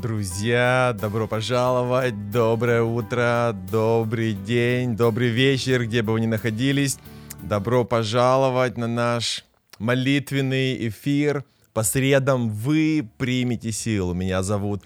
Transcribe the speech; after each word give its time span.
Друзья, 0.00 0.96
добро 0.98 1.28
пожаловать, 1.28 2.30
доброе 2.30 2.82
утро, 2.82 3.54
добрый 3.70 4.32
день, 4.32 4.96
добрый 4.96 5.28
вечер, 5.28 5.84
где 5.84 6.00
бы 6.00 6.14
вы 6.14 6.22
ни 6.22 6.26
находились. 6.26 6.96
Добро 7.42 7.84
пожаловать 7.84 8.78
на 8.78 8.86
наш 8.86 9.44
молитвенный 9.78 10.88
эфир. 10.88 11.44
По 11.74 11.82
средам 11.82 12.48
вы 12.48 13.10
примете 13.18 13.72
силу. 13.72 14.14
Меня 14.14 14.42
зовут 14.42 14.84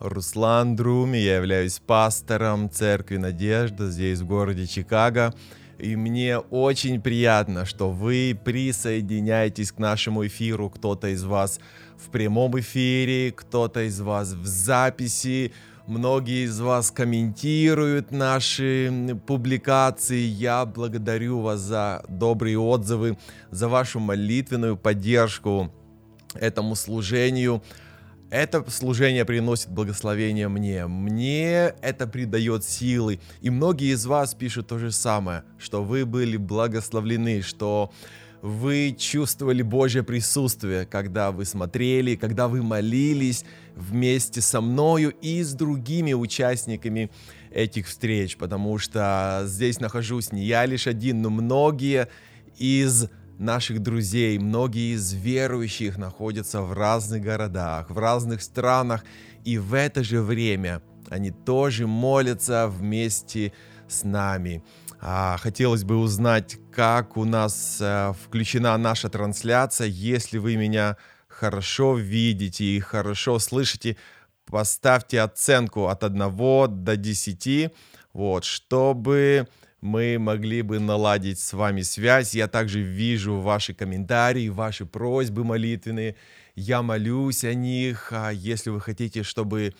Руслан 0.00 0.74
Друми, 0.74 1.18
я 1.18 1.36
являюсь 1.36 1.78
пастором 1.78 2.68
Церкви 2.68 3.18
Надежда 3.18 3.88
здесь, 3.88 4.18
в 4.18 4.26
городе 4.26 4.66
Чикаго. 4.66 5.32
И 5.78 5.94
мне 5.94 6.38
очень 6.38 7.00
приятно, 7.00 7.66
что 7.66 7.90
вы 7.90 8.38
присоединяетесь 8.42 9.72
к 9.72 9.78
нашему 9.78 10.26
эфиру. 10.26 10.70
Кто-то 10.70 11.08
из 11.08 11.24
вас 11.24 11.60
в 11.98 12.10
прямом 12.10 12.58
эфире, 12.60 13.32
кто-то 13.32 13.82
из 13.82 14.00
вас 14.00 14.32
в 14.32 14.46
записи. 14.46 15.52
Многие 15.86 16.46
из 16.46 16.58
вас 16.58 16.90
комментируют 16.90 18.10
наши 18.10 18.90
публикации. 19.26 20.20
Я 20.20 20.64
благодарю 20.66 21.40
вас 21.40 21.60
за 21.60 22.04
добрые 22.08 22.58
отзывы, 22.58 23.18
за 23.50 23.68
вашу 23.68 24.00
молитвенную 24.00 24.76
поддержку 24.76 25.70
этому 26.34 26.74
служению. 26.74 27.62
Это 28.30 28.68
служение 28.70 29.24
приносит 29.24 29.70
благословение 29.70 30.48
мне. 30.48 30.86
Мне 30.86 31.74
это 31.80 32.08
придает 32.08 32.64
силы. 32.64 33.20
И 33.40 33.50
многие 33.50 33.92
из 33.92 34.04
вас 34.04 34.34
пишут 34.34 34.66
то 34.66 34.78
же 34.78 34.90
самое, 34.90 35.44
что 35.58 35.84
вы 35.84 36.04
были 36.04 36.36
благословлены, 36.36 37.42
что 37.42 37.92
вы 38.42 38.94
чувствовали 38.98 39.62
Божье 39.62 40.02
присутствие, 40.02 40.86
когда 40.86 41.30
вы 41.30 41.44
смотрели, 41.44 42.16
когда 42.16 42.48
вы 42.48 42.62
молились 42.62 43.44
вместе 43.74 44.40
со 44.40 44.60
мною 44.60 45.14
и 45.20 45.42
с 45.42 45.52
другими 45.52 46.12
участниками 46.12 47.10
этих 47.50 47.86
встреч, 47.86 48.36
потому 48.36 48.78
что 48.78 49.44
здесь 49.46 49.80
нахожусь 49.80 50.32
не 50.32 50.44
я 50.44 50.66
лишь 50.66 50.86
один, 50.86 51.22
но 51.22 51.30
многие 51.30 52.08
из 52.58 53.08
наших 53.38 53.80
друзей, 53.80 54.38
многие 54.38 54.94
из 54.94 55.12
верующих 55.12 55.98
находятся 55.98 56.62
в 56.62 56.72
разных 56.72 57.22
городах, 57.22 57.90
в 57.90 57.98
разных 57.98 58.42
странах, 58.42 59.04
и 59.44 59.58
в 59.58 59.74
это 59.74 60.02
же 60.02 60.22
время 60.22 60.82
они 61.08 61.30
тоже 61.30 61.86
молятся 61.86 62.68
вместе 62.68 63.52
с 63.88 64.04
нами. 64.04 64.64
А, 65.00 65.36
хотелось 65.38 65.84
бы 65.84 65.98
узнать, 65.98 66.58
как 66.72 67.16
у 67.16 67.24
нас 67.24 67.78
а, 67.80 68.12
включена 68.12 68.76
наша 68.76 69.08
трансляция. 69.08 69.86
Если 69.86 70.38
вы 70.38 70.56
меня 70.56 70.96
хорошо 71.28 71.96
видите 71.96 72.64
и 72.64 72.80
хорошо 72.80 73.38
слышите, 73.38 73.96
поставьте 74.46 75.20
оценку 75.20 75.88
от 75.88 76.02
1 76.02 76.84
до 76.84 76.96
10, 76.96 77.72
вот, 78.12 78.44
чтобы 78.44 79.46
мы 79.86 80.18
могли 80.18 80.62
бы 80.62 80.80
наладить 80.80 81.38
с 81.38 81.52
вами 81.52 81.82
связь. 81.82 82.34
Я 82.34 82.48
также 82.48 82.82
вижу 82.82 83.36
ваши 83.36 83.72
комментарии, 83.72 84.48
ваши 84.48 84.84
просьбы 84.84 85.44
молитвенные. 85.44 86.16
Я 86.56 86.82
молюсь 86.82 87.44
о 87.44 87.54
них. 87.54 88.12
А 88.12 88.30
если 88.30 88.70
вы 88.70 88.80
хотите, 88.80 89.22
чтобы 89.22 89.74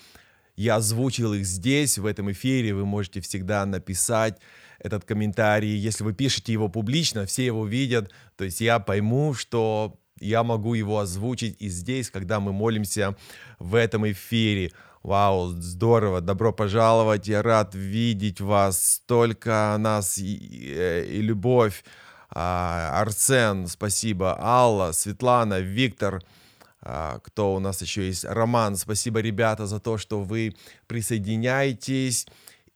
я 0.54 0.76
озвучил 0.76 1.34
их 1.34 1.44
здесь, 1.44 1.98
в 1.98 2.06
этом 2.06 2.30
эфире, 2.30 2.72
вы 2.72 2.86
можете 2.86 3.20
всегда 3.20 3.66
написать 3.66 4.38
этот 4.78 5.04
комментарий. 5.04 5.76
Если 5.76 6.04
вы 6.04 6.14
пишете 6.14 6.52
его 6.52 6.68
публично, 6.68 7.26
все 7.26 7.44
его 7.44 7.66
видят. 7.66 8.12
То 8.36 8.44
есть 8.44 8.60
я 8.60 8.78
пойму, 8.78 9.34
что 9.34 9.98
я 10.20 10.44
могу 10.44 10.74
его 10.74 11.00
озвучить 11.00 11.56
и 11.58 11.68
здесь, 11.68 12.10
когда 12.10 12.40
мы 12.40 12.52
молимся 12.52 13.16
в 13.58 13.74
этом 13.74 14.08
эфире. 14.10 14.70
Вау, 15.06 15.50
здорово, 15.50 16.20
добро 16.20 16.52
пожаловать, 16.52 17.28
я 17.28 17.40
рад 17.40 17.76
видеть 17.76 18.40
вас, 18.40 18.94
столько 18.94 19.76
нас 19.78 20.18
и, 20.18 20.34
и, 20.34 21.18
и 21.18 21.22
любовь. 21.22 21.84
А, 22.28 23.00
Арсен, 23.00 23.68
спасибо, 23.68 24.36
Алла, 24.36 24.90
Светлана, 24.90 25.60
Виктор, 25.60 26.24
а, 26.82 27.20
кто 27.20 27.54
у 27.54 27.60
нас 27.60 27.82
еще 27.82 28.04
есть, 28.04 28.24
Роман, 28.24 28.74
спасибо, 28.74 29.20
ребята, 29.20 29.68
за 29.68 29.78
то, 29.78 29.96
что 29.96 30.22
вы 30.22 30.56
присоединяетесь. 30.88 32.26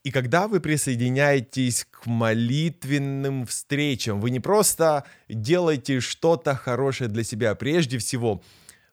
И 0.05 0.13
когда 0.13 0.47
вы 0.47 0.61
присоединяетесь 0.61 1.85
к 1.91 2.07
молитвенным 2.07 3.45
встречам, 3.45 4.21
вы 4.21 4.31
не 4.31 4.39
просто 4.39 5.03
делаете 5.29 5.99
что-то 5.99 6.55
хорошее 6.55 7.11
для 7.11 7.25
себя, 7.25 7.57
прежде 7.57 7.99
всего, 7.99 8.41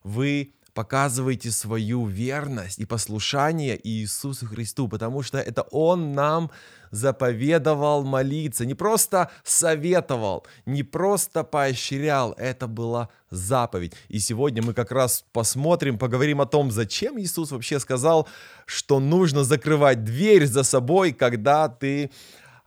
вы 0.01 0.53
показывайте 0.77 1.49
свою 1.49 2.05
верность 2.05 2.77
и 2.77 2.85
послушание 2.85 3.79
Иисусу 3.83 4.45
Христу, 4.45 4.87
потому 4.87 5.23
что 5.23 5.39
это 5.39 5.63
Он 5.71 6.13
нам 6.13 6.51
заповедовал 6.91 8.03
молиться, 8.03 8.63
не 8.63 8.75
просто 8.75 9.31
советовал, 9.43 10.45
не 10.67 10.83
просто 10.83 11.43
поощрял, 11.43 12.33
это 12.33 12.67
была 12.67 13.09
заповедь. 13.31 13.93
И 14.07 14.19
сегодня 14.19 14.61
мы 14.61 14.75
как 14.75 14.91
раз 14.91 15.25
посмотрим, 15.33 15.97
поговорим 15.97 16.41
о 16.41 16.45
том, 16.45 16.69
зачем 16.69 17.19
Иисус 17.19 17.49
вообще 17.49 17.79
сказал, 17.79 18.27
что 18.67 18.99
нужно 18.99 19.43
закрывать 19.43 20.03
дверь 20.03 20.45
за 20.45 20.61
собой, 20.61 21.11
когда 21.11 21.69
ты 21.69 22.11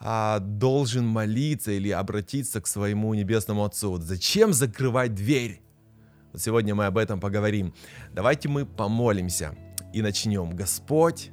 а, 0.01 0.41
должен 0.41 1.07
молиться 1.07 1.71
или 1.71 1.91
обратиться 1.91 2.61
к 2.61 2.67
своему 2.67 3.15
небесному 3.15 3.65
Отцу. 3.65 3.99
Зачем 3.99 4.53
закрывать 4.53 5.15
дверь? 5.15 5.63
Сегодня 6.37 6.75
мы 6.75 6.87
об 6.87 6.97
этом 6.97 7.21
поговорим. 7.21 7.75
Давайте 8.13 8.49
мы 8.49 8.65
помолимся 8.65 9.55
и 9.93 10.03
начнем. 10.03 10.55
Господь, 10.55 11.31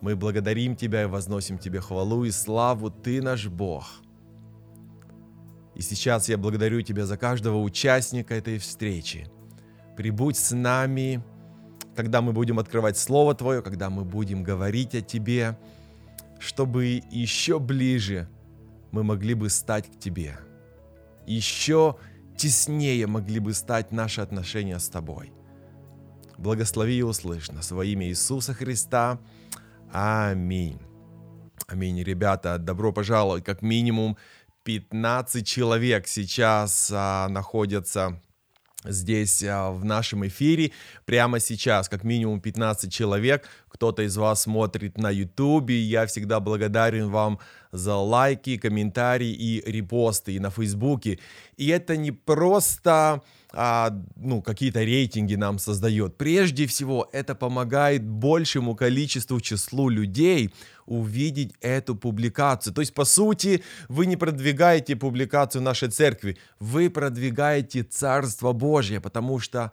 мы 0.00 0.14
благодарим 0.14 0.76
Тебя 0.76 1.02
и 1.02 1.06
возносим 1.06 1.58
Тебе 1.58 1.80
хвалу 1.80 2.24
и 2.24 2.30
славу. 2.30 2.90
Ты 2.90 3.20
наш 3.20 3.48
Бог. 3.48 3.84
И 5.74 5.82
сейчас 5.82 6.28
я 6.28 6.38
благодарю 6.38 6.82
Тебя 6.82 7.04
за 7.06 7.16
каждого 7.16 7.58
участника 7.58 8.34
этой 8.34 8.58
встречи. 8.58 9.28
Прибудь 9.96 10.36
с 10.36 10.54
нами, 10.54 11.22
когда 11.96 12.22
мы 12.22 12.32
будем 12.32 12.60
открывать 12.60 12.96
Слово 12.96 13.34
Твое, 13.34 13.62
когда 13.62 13.90
мы 13.90 14.04
будем 14.04 14.44
говорить 14.44 14.94
о 14.94 15.00
Тебе, 15.00 15.58
чтобы 16.38 17.02
еще 17.10 17.58
ближе 17.58 18.28
мы 18.92 19.02
могли 19.02 19.34
бы 19.34 19.50
стать 19.50 19.90
к 19.90 19.98
Тебе. 19.98 20.38
Еще 21.26 21.96
теснее 22.38 23.06
могли 23.06 23.40
бы 23.40 23.52
стать 23.52 23.92
наши 23.92 24.20
отношения 24.20 24.78
с 24.78 24.88
Тобой. 24.88 25.32
Благослови 26.38 26.98
и 26.98 27.02
услышь 27.02 27.50
на 27.50 27.60
во 27.68 27.84
Иисуса 27.84 28.54
Христа. 28.54 29.18
Аминь. 29.92 30.80
Аминь, 31.66 32.02
ребята, 32.02 32.56
добро 32.58 32.92
пожаловать. 32.92 33.44
Как 33.44 33.60
минимум 33.60 34.16
15 34.62 35.46
человек 35.46 36.06
сейчас 36.06 36.90
а, 36.94 37.28
находятся 37.28 38.22
здесь 38.84 39.42
а, 39.42 39.70
в 39.70 39.84
нашем 39.84 40.26
эфире 40.26 40.72
прямо 41.04 41.40
сейчас, 41.40 41.88
как 41.88 42.04
минимум 42.04 42.40
15 42.40 42.92
человек. 42.92 43.48
Кто-то 43.68 44.02
из 44.02 44.16
вас 44.16 44.42
смотрит 44.42 44.98
на 44.98 45.10
YouTube. 45.10 45.70
Я 45.70 46.06
всегда 46.06 46.40
благодарен 46.40 47.10
вам 47.10 47.38
за 47.72 47.96
лайки, 47.96 48.56
комментарии 48.56 49.30
и 49.30 49.62
репосты 49.70 50.34
и 50.34 50.40
на 50.40 50.50
Фейсбуке. 50.50 51.18
И 51.56 51.68
это 51.68 51.96
не 51.96 52.12
просто 52.12 53.22
а, 53.52 53.90
ну, 54.16 54.42
какие-то 54.42 54.82
рейтинги 54.82 55.34
нам 55.34 55.58
создает. 55.58 56.16
Прежде 56.16 56.66
всего, 56.66 57.08
это 57.12 57.34
помогает 57.34 58.06
большему 58.06 58.76
количеству 58.76 59.40
числу 59.40 59.88
людей 59.88 60.52
увидеть 60.88 61.54
эту 61.60 61.94
публикацию. 61.94 62.74
То 62.74 62.80
есть, 62.80 62.94
по 62.94 63.04
сути, 63.04 63.62
вы 63.88 64.06
не 64.06 64.16
продвигаете 64.16 64.96
публикацию 64.96 65.62
нашей 65.62 65.90
церкви, 65.90 66.38
вы 66.58 66.90
продвигаете 66.90 67.82
Царство 67.82 68.52
Божье, 68.52 69.00
потому 69.00 69.38
что 69.38 69.72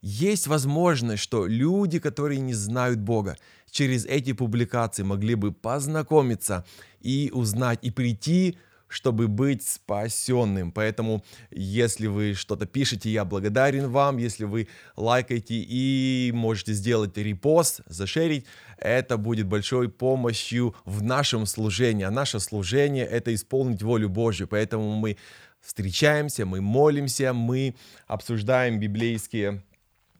есть 0.00 0.46
возможность, 0.46 1.22
что 1.22 1.46
люди, 1.46 1.98
которые 1.98 2.40
не 2.40 2.54
знают 2.54 2.98
Бога, 2.98 3.36
через 3.70 4.04
эти 4.06 4.32
публикации 4.32 5.02
могли 5.02 5.34
бы 5.34 5.52
познакомиться 5.52 6.64
и 7.00 7.30
узнать, 7.32 7.78
и 7.82 7.90
прийти 7.90 8.58
чтобы 8.92 9.28
быть 9.28 9.66
спасенным. 9.66 10.70
Поэтому, 10.72 11.24
если 11.50 12.06
вы 12.06 12.34
что-то 12.34 12.66
пишете, 12.66 13.10
я 13.10 13.24
благодарен 13.24 13.88
вам. 13.88 14.18
Если 14.18 14.44
вы 14.44 14.68
лайкаете 14.96 15.54
и 15.54 16.30
можете 16.34 16.72
сделать 16.72 17.16
репост, 17.16 17.80
зашерить, 17.86 18.46
это 18.78 19.16
будет 19.16 19.46
большой 19.46 19.88
помощью 19.88 20.74
в 20.84 21.02
нашем 21.02 21.46
служении. 21.46 22.04
А 22.04 22.10
наше 22.10 22.40
служение— 22.40 23.06
это 23.10 23.34
исполнить 23.34 23.82
волю 23.82 24.08
Божью. 24.08 24.46
Поэтому 24.46 24.94
мы 24.94 25.16
встречаемся, 25.60 26.44
мы 26.44 26.60
молимся, 26.60 27.32
мы 27.32 27.74
обсуждаем 28.06 28.78
библейские 28.78 29.62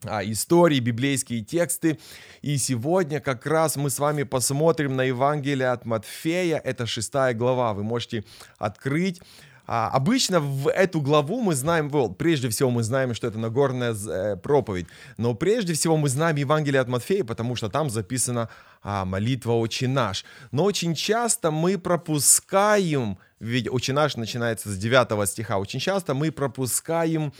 истории, 0.05 0.79
библейские 0.79 1.41
тексты. 1.41 1.99
И 2.41 2.57
сегодня 2.57 3.19
как 3.19 3.45
раз 3.45 3.75
мы 3.75 3.89
с 3.89 3.99
вами 3.99 4.23
посмотрим 4.23 4.95
на 4.95 5.03
Евангелие 5.03 5.69
от 5.69 5.85
Матфея. 5.85 6.57
Это 6.57 6.85
шестая 6.85 7.33
глава. 7.33 7.73
Вы 7.73 7.83
можете 7.83 8.23
открыть 8.57 9.21
а, 9.65 9.89
обычно 9.89 10.39
в 10.41 10.69
эту 10.69 10.99
главу 10.99 11.41
мы 11.41 11.55
знаем, 11.55 11.87
well, 11.87 12.13
прежде 12.13 12.49
всего 12.49 12.69
мы 12.69 12.83
знаем, 12.83 13.13
что 13.13 13.27
это 13.27 13.39
Нагорная 13.39 13.93
э, 13.93 14.35
проповедь, 14.35 14.87
но 15.17 15.33
прежде 15.35 15.73
всего 15.73 15.95
мы 15.95 16.09
знаем 16.09 16.35
Евангелие 16.35 16.81
от 16.81 16.89
Матфея, 16.89 17.23
потому 17.23 17.55
что 17.55 17.69
там 17.69 17.89
записана 17.89 18.49
а, 18.81 19.05
молитва 19.05 19.53
«Отче 19.53 19.87
наш». 19.87 20.25
Но 20.51 20.65
очень 20.65 20.95
часто 20.95 21.49
мы 21.49 21.77
пропускаем, 21.77 23.17
ведь 23.39 23.69
«Отче 23.69 23.93
наш» 23.93 24.17
начинается 24.17 24.69
с 24.69 24.77
9 24.77 25.29
стиха, 25.29 25.57
очень 25.57 25.79
часто 25.79 26.13
мы 26.13 26.31
пропускаем 26.31 27.31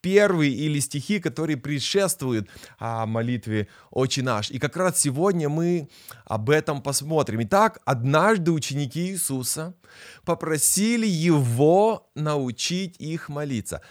первые 0.00 0.52
или 0.52 0.80
стихи, 0.80 1.20
которые 1.20 1.56
предшествуют 1.56 2.48
а, 2.78 3.06
молитве 3.06 3.68
«Отче 3.90 4.22
наш». 4.22 4.50
И 4.50 4.58
как 4.58 4.76
раз 4.76 5.00
сегодня 5.00 5.48
мы 5.48 5.88
об 6.24 6.50
этом 6.50 6.82
посмотрим. 6.82 7.42
Итак, 7.42 7.80
однажды 7.84 8.52
ученики 8.52 9.10
Иисуса 9.10 9.74
попросили 10.24 11.06
Его 11.06 12.10
научить 12.14 12.96
их 12.98 13.28
молиться. 13.28 13.82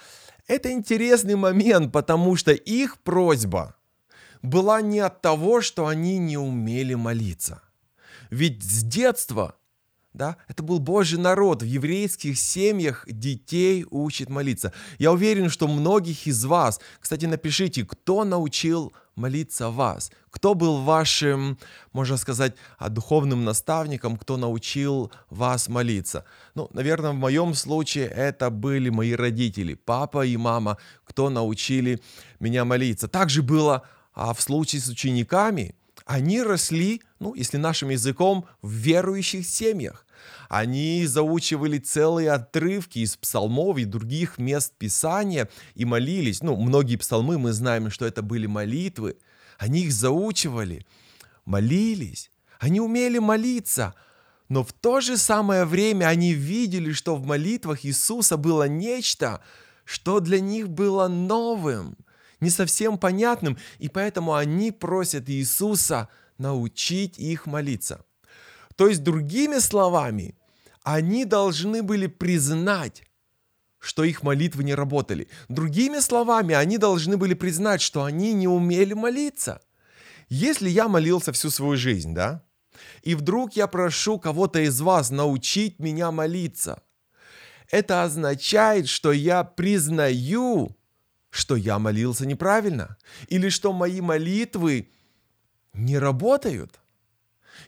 Это 0.47 0.71
интересный 0.71 1.35
момент, 1.35 1.91
потому 1.91 2.35
что 2.35 2.51
их 2.51 2.97
просьба 2.99 3.75
была 4.41 4.81
не 4.81 4.99
от 4.99 5.21
того, 5.21 5.61
что 5.61 5.87
они 5.87 6.17
не 6.17 6.37
умели 6.37 6.95
молиться. 6.95 7.61
Ведь 8.29 8.63
с 8.63 8.83
детства 8.83 9.55
да? 10.13 10.37
Это 10.47 10.63
был 10.63 10.79
Божий 10.79 11.19
народ. 11.19 11.61
В 11.61 11.65
еврейских 11.65 12.37
семьях 12.37 13.05
детей 13.07 13.85
учат 13.89 14.29
молиться. 14.29 14.73
Я 14.97 15.11
уверен, 15.11 15.49
что 15.49 15.67
многих 15.67 16.27
из 16.27 16.45
вас, 16.45 16.79
кстати, 16.99 17.25
напишите, 17.25 17.85
кто 17.85 18.23
научил 18.23 18.93
молиться 19.15 19.69
вас? 19.69 20.11
Кто 20.29 20.53
был 20.53 20.81
вашим, 20.81 21.57
можно 21.91 22.17
сказать, 22.17 22.55
а, 22.77 22.89
духовным 22.89 23.43
наставником, 23.43 24.17
кто 24.17 24.37
научил 24.37 25.11
вас 25.29 25.67
молиться? 25.67 26.25
Ну, 26.55 26.69
наверное, 26.73 27.11
в 27.11 27.15
моем 27.15 27.53
случае 27.53 28.07
это 28.07 28.49
были 28.49 28.89
мои 28.89 29.13
родители, 29.13 29.73
папа 29.73 30.25
и 30.25 30.37
мама, 30.37 30.77
кто 31.03 31.29
научили 31.29 32.01
меня 32.39 32.65
молиться. 32.65 33.07
Также 33.07 33.41
было 33.41 33.83
а 34.19 34.33
в 34.33 34.41
случае 34.41 34.81
с 34.81 34.89
учениками, 34.89 35.75
они 36.09 36.41
росли, 36.41 37.03
ну, 37.19 37.35
если 37.35 37.57
нашим 37.57 37.89
языком, 37.89 38.47
в 38.63 38.71
верующих 38.71 39.45
семьях. 39.45 40.07
Они 40.49 41.05
заучивали 41.05 41.77
целые 41.77 42.31
отрывки 42.31 42.97
из 42.97 43.15
псалмов 43.15 43.77
и 43.77 43.85
других 43.85 44.39
мест 44.39 44.73
Писания 44.79 45.49
и 45.75 45.85
молились. 45.85 46.41
Ну, 46.41 46.55
многие 46.55 46.95
псалмы, 46.95 47.37
мы 47.37 47.53
знаем, 47.53 47.91
что 47.91 48.07
это 48.07 48.23
были 48.23 48.47
молитвы. 48.47 49.17
Они 49.59 49.81
их 49.81 49.93
заучивали, 49.93 50.83
молились. 51.45 52.31
Они 52.59 52.81
умели 52.81 53.19
молиться. 53.19 53.93
Но 54.47 54.63
в 54.63 54.73
то 54.73 55.01
же 55.01 55.15
самое 55.15 55.63
время 55.63 56.07
они 56.07 56.33
видели, 56.33 56.91
что 56.91 57.15
в 57.17 57.23
молитвах 57.23 57.85
Иисуса 57.85 58.35
было 58.35 58.67
нечто, 58.67 59.41
что 59.85 60.21
для 60.21 60.39
них 60.39 60.69
было 60.69 61.07
новым– 61.07 61.95
не 62.39 62.49
совсем 62.49 62.97
понятным, 62.97 63.57
и 63.79 63.89
поэтому 63.89 64.33
они 64.33 64.71
просят 64.71 65.29
Иисуса 65.29 66.09
научить 66.37 67.19
их 67.19 67.45
молиться. 67.45 68.05
То 68.75 68.87
есть, 68.87 69.03
другими 69.03 69.59
словами, 69.59 70.35
они 70.83 71.25
должны 71.25 71.83
были 71.83 72.07
признать, 72.07 73.03
что 73.79 74.03
их 74.03 74.23
молитвы 74.23 74.63
не 74.63 74.75
работали. 74.75 75.27
Другими 75.47 75.99
словами, 75.99 76.55
они 76.55 76.77
должны 76.77 77.17
были 77.17 77.33
признать, 77.33 77.81
что 77.81 78.03
они 78.03 78.33
не 78.33 78.47
умели 78.47 78.93
молиться. 78.93 79.61
Если 80.27 80.69
я 80.69 80.87
молился 80.87 81.31
всю 81.31 81.49
свою 81.49 81.75
жизнь, 81.75 82.13
да, 82.13 82.43
и 83.01 83.15
вдруг 83.15 83.53
я 83.53 83.67
прошу 83.67 84.19
кого-то 84.19 84.59
из 84.59 84.79
вас 84.79 85.09
научить 85.09 85.79
меня 85.79 86.11
молиться, 86.11 86.81
это 87.71 88.03
означает, 88.03 88.87
что 88.87 89.11
я 89.11 89.43
признаю, 89.43 90.75
что 91.29 91.55
я 91.55 91.79
молился 91.79 92.25
неправильно, 92.25 92.97
или 93.27 93.49
что 93.49 93.73
мои 93.73 94.01
молитвы 94.01 94.89
не 95.73 95.97
работают. 95.97 96.79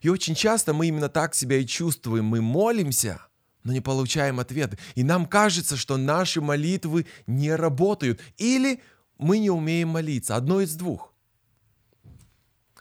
И 0.01 0.09
очень 0.09 0.35
часто 0.35 0.73
мы 0.73 0.87
именно 0.87 1.09
так 1.09 1.35
себя 1.35 1.57
и 1.57 1.65
чувствуем. 1.65 2.25
Мы 2.25 2.41
молимся, 2.41 3.21
но 3.63 3.73
не 3.73 3.81
получаем 3.81 4.39
ответа. 4.39 4.77
И 4.95 5.03
нам 5.03 5.25
кажется, 5.25 5.77
что 5.77 5.97
наши 5.97 6.41
молитвы 6.41 7.05
не 7.27 7.53
работают. 7.53 8.19
Или 8.37 8.81
мы 9.17 9.37
не 9.37 9.49
умеем 9.49 9.89
молиться. 9.89 10.35
Одно 10.35 10.61
из 10.61 10.75
двух. 10.75 11.13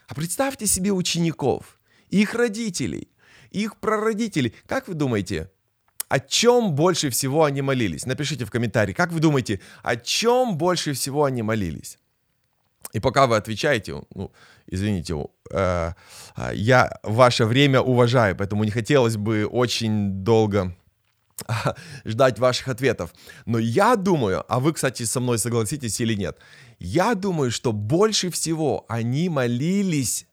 А 0.07 0.13
представьте 0.13 0.67
себе 0.67 0.91
учеников, 0.91 1.79
их 2.09 2.33
родителей, 2.33 3.09
их 3.49 3.77
прародителей. 3.77 4.53
Как 4.65 4.87
вы 4.87 4.93
думаете, 4.93 5.51
о 6.11 6.19
чем 6.19 6.73
больше 6.73 7.09
всего 7.09 7.45
они 7.45 7.61
молились? 7.61 8.05
Напишите 8.05 8.43
в 8.43 8.51
комментарии, 8.51 8.91
как 8.91 9.13
вы 9.13 9.21
думаете, 9.21 9.61
о 9.81 9.95
чем 9.95 10.57
больше 10.57 10.91
всего 10.91 11.23
они 11.23 11.41
молились? 11.41 11.97
И 12.91 12.99
пока 12.99 13.27
вы 13.27 13.37
отвечаете, 13.37 14.03
ну, 14.13 14.29
извините, 14.67 15.13
э, 15.51 15.93
я 16.53 16.99
ваше 17.03 17.45
время 17.45 17.79
уважаю, 17.79 18.35
поэтому 18.35 18.65
не 18.65 18.71
хотелось 18.71 19.15
бы 19.15 19.45
очень 19.45 20.11
долго 20.25 20.75
ждать 22.05 22.39
ваших 22.39 22.67
ответов. 22.67 23.13
Но 23.45 23.57
я 23.57 23.95
думаю, 23.95 24.43
а 24.49 24.59
вы, 24.59 24.73
кстати, 24.73 25.03
со 25.03 25.21
мной 25.21 25.37
согласитесь 25.37 26.01
или 26.01 26.15
нет, 26.15 26.37
я 26.77 27.15
думаю, 27.15 27.51
что 27.51 27.71
больше 27.71 28.29
всего 28.29 28.85
они 28.89 29.29
молились 29.29 30.27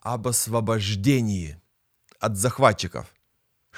об 0.00 0.26
освобождении 0.26 1.58
от 2.18 2.38
захватчиков. 2.38 3.14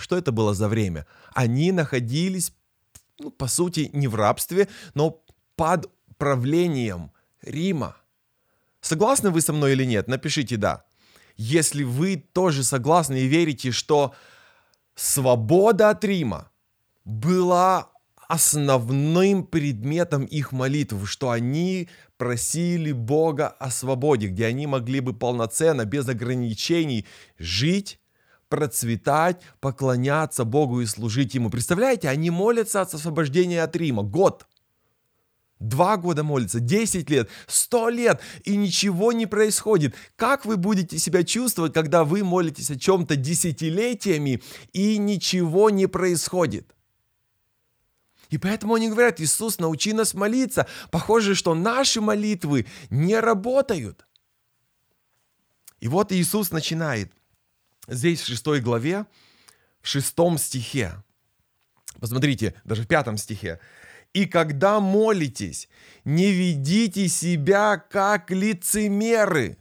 Что 0.02 0.16
это 0.16 0.32
было 0.32 0.52
за 0.52 0.69
время? 0.69 1.06
Они 1.32 1.70
находились, 1.70 2.52
ну, 3.20 3.31
по 3.31 3.46
сути, 3.46 3.88
не 3.93 4.08
в 4.08 4.16
рабстве, 4.16 4.69
но 4.94 5.22
под 5.54 5.88
правлением 6.19 7.12
Рима. 7.40 7.96
Согласны 8.81 9.31
вы 9.31 9.40
со 9.40 9.52
мной 9.52 9.72
или 9.72 9.84
нет? 9.84 10.08
Напишите 10.08 10.56
«да». 10.56 10.84
Если 11.37 11.84
вы 11.84 12.16
тоже 12.16 12.64
согласны 12.64 13.20
и 13.20 13.26
верите, 13.26 13.70
что 13.70 14.12
свобода 14.96 15.90
от 15.90 16.04
Рима 16.04 16.50
была 17.04 17.90
основным 18.28 19.46
предметом 19.46 20.25
их 20.25 20.50
молитв, 20.50 21.08
что 21.08 21.31
они 21.31 21.88
просили 22.16 22.90
Бога 22.90 23.49
о 23.49 23.70
свободе, 23.70 24.26
где 24.26 24.46
они 24.46 24.66
могли 24.66 24.99
бы 24.99 25.14
полноценно, 25.14 25.84
без 25.84 26.08
ограничений 26.08 27.06
жить 27.38 28.00
процветать, 28.52 29.40
поклоняться 29.60 30.44
Богу 30.44 30.82
и 30.82 30.87
служить 30.87 31.34
Ему. 31.34 31.49
Представляете, 31.49 32.10
они 32.10 32.28
молятся 32.28 32.82
от 32.82 32.93
освобождения 32.93 33.62
от 33.62 33.75
Рима. 33.75 34.02
Год. 34.02 34.46
Два 35.58 35.96
года 35.96 36.22
молятся, 36.22 36.60
десять 36.60 37.08
лет, 37.08 37.31
сто 37.46 37.88
лет, 37.88 38.20
и 38.44 38.54
ничего 38.56 39.12
не 39.12 39.25
происходит. 39.25 39.94
Как 40.16 40.44
вы 40.44 40.58
будете 40.58 40.99
себя 40.99 41.25
чувствовать, 41.25 41.72
когда 41.72 42.04
вы 42.04 42.23
молитесь 42.25 42.71
о 42.71 42.78
чем-то 42.78 43.16
десятилетиями, 43.16 44.42
и 44.75 44.99
ничего 44.99 45.71
не 45.71 45.87
происходит? 45.87 46.75
И 48.28 48.37
поэтому 48.37 48.75
они 48.75 48.90
говорят, 48.90 49.18
Иисус, 49.18 49.59
научи 49.59 49.94
нас 49.94 50.12
молиться. 50.12 50.66
Похоже, 50.90 51.35
что 51.35 51.54
наши 51.54 52.02
молитвы 52.02 52.66
не 52.90 53.18
работают. 53.18 54.06
И 55.80 55.88
вот 55.88 56.12
Иисус 56.12 56.50
начинает– 56.50 57.12
здесь 57.88 58.20
в 58.20 58.26
шестой 58.26 58.60
главе, 58.60 59.06
в 59.80 59.88
шестом 59.88 60.38
стихе. 60.38 61.02
Посмотрите, 62.00 62.54
даже 62.64 62.82
в 62.82 62.86
пятом 62.86 63.16
стихе. 63.16 63.60
«И 64.12 64.26
когда 64.26 64.80
молитесь, 64.80 65.68
не 66.04 66.32
ведите 66.32 67.08
себя 67.08 67.78
как 67.78 68.30
лицемеры». 68.30 69.56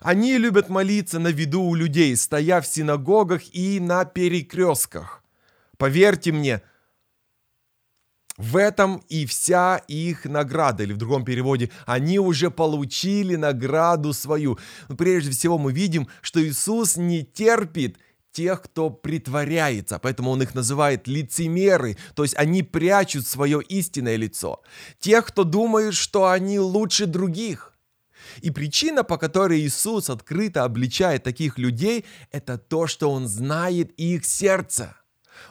Они 0.00 0.38
любят 0.38 0.68
молиться 0.68 1.18
на 1.18 1.28
виду 1.28 1.62
у 1.62 1.74
людей, 1.74 2.16
стоя 2.16 2.60
в 2.60 2.66
синагогах 2.66 3.54
и 3.54 3.78
на 3.78 4.04
перекрестках. 4.04 5.22
Поверьте 5.76 6.32
мне, 6.32 6.62
в 8.40 8.56
этом 8.56 9.02
и 9.08 9.26
вся 9.26 9.76
их 9.86 10.24
награда, 10.24 10.82
или 10.82 10.94
в 10.94 10.96
другом 10.96 11.24
переводе, 11.24 11.70
они 11.86 12.18
уже 12.18 12.50
получили 12.50 13.36
награду 13.36 14.12
свою. 14.12 14.58
Но 14.88 14.96
прежде 14.96 15.30
всего 15.30 15.58
мы 15.58 15.72
видим, 15.72 16.08
что 16.22 16.42
Иисус 16.42 16.96
не 16.96 17.22
терпит 17.22 17.98
тех, 18.32 18.62
кто 18.62 18.90
притворяется, 18.90 19.98
поэтому 19.98 20.30
он 20.30 20.42
их 20.42 20.54
называет 20.54 21.06
лицемеры, 21.06 21.98
то 22.14 22.22
есть 22.22 22.34
они 22.36 22.62
прячут 22.62 23.26
свое 23.26 23.60
истинное 23.62 24.16
лицо. 24.16 24.62
Тех, 25.00 25.26
кто 25.26 25.44
думает, 25.44 25.94
что 25.94 26.28
они 26.28 26.58
лучше 26.58 27.06
других. 27.06 27.74
И 28.40 28.50
причина, 28.50 29.04
по 29.04 29.18
которой 29.18 29.60
Иисус 29.60 30.08
открыто 30.08 30.64
обличает 30.64 31.24
таких 31.24 31.58
людей, 31.58 32.04
это 32.30 32.56
то, 32.56 32.86
что 32.86 33.10
Он 33.10 33.26
знает 33.26 33.90
их 33.98 34.24
сердце. 34.24 34.96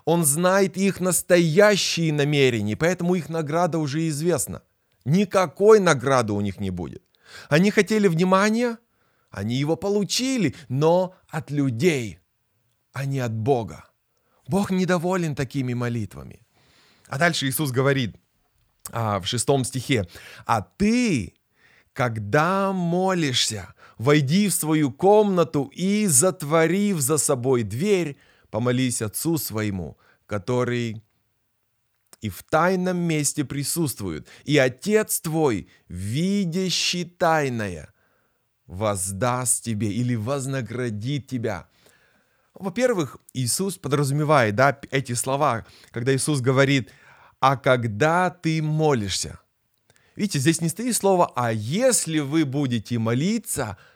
Он 0.05 0.25
знает 0.25 0.77
их 0.77 1.00
настоящие 1.00 2.13
намерения, 2.13 2.75
поэтому 2.75 3.15
их 3.15 3.29
награда 3.29 3.77
уже 3.77 4.08
известна. 4.08 4.62
Никакой 5.05 5.79
награды 5.79 6.34
у 6.34 6.41
них 6.41 6.60
не 6.60 6.69
будет. 6.69 7.03
Они 7.50 7.72
хотели 7.72 8.08
внимания, 8.08 8.77
они 9.31 9.55
его 9.55 9.75
получили, 9.75 10.55
но 10.67 11.15
от 11.27 11.51
людей, 11.51 12.19
а 12.93 13.05
не 13.05 13.19
от 13.19 13.34
Бога. 13.34 13.86
Бог 14.48 14.72
недоволен 14.72 15.36
такими 15.36 15.74
молитвами. 15.74 16.41
А 17.08 17.17
дальше 17.17 17.48
Иисус 17.48 17.72
говорит 17.72 18.15
а, 18.91 19.19
в 19.19 19.27
шестом 19.27 19.63
стихе, 19.63 20.08
«А 20.46 20.62
ты, 20.62 21.36
когда 21.93 22.72
молишься, 22.72 23.74
войди 23.98 24.48
в 24.48 24.53
свою 24.53 24.91
комнату 24.91 25.72
и, 25.74 26.08
затворив 26.08 27.00
за 27.00 27.17
собой 27.17 27.63
дверь, 27.63 28.17
помолись 28.49 29.01
Отцу 29.01 29.37
своему, 29.37 29.97
который 30.25 31.03
и 32.21 32.29
в 32.29 32.43
тайном 32.43 32.97
месте 32.97 33.45
присутствует, 33.45 34.27
и 34.43 34.57
Отец 34.57 35.21
твой, 35.21 35.69
видящий 35.87 37.05
тайное, 37.05 37.93
воздаст 38.65 39.63
тебе 39.63 39.91
или 39.91 40.15
вознаградит 40.15 41.27
тебя. 41.27 41.69
Во-первых, 42.53 43.17
Иисус 43.33 43.77
подразумевает 43.77 44.55
да, 44.55 44.77
эти 44.91 45.13
слова, 45.13 45.65
когда 45.91 46.13
Иисус 46.13 46.41
говорит, 46.41 46.91
а 47.39 47.55
когда 47.55 48.29
ты 48.29 48.61
молишься. 48.61 49.39
Видите, 50.17 50.39
здесь 50.39 50.59
не 50.59 50.67
стоит 50.67 50.93
слово, 50.97 51.31
а 51.35 51.53
если 51.53 52.19
вы 52.19 52.45
будете 52.45 52.99
молиться– 52.99 53.77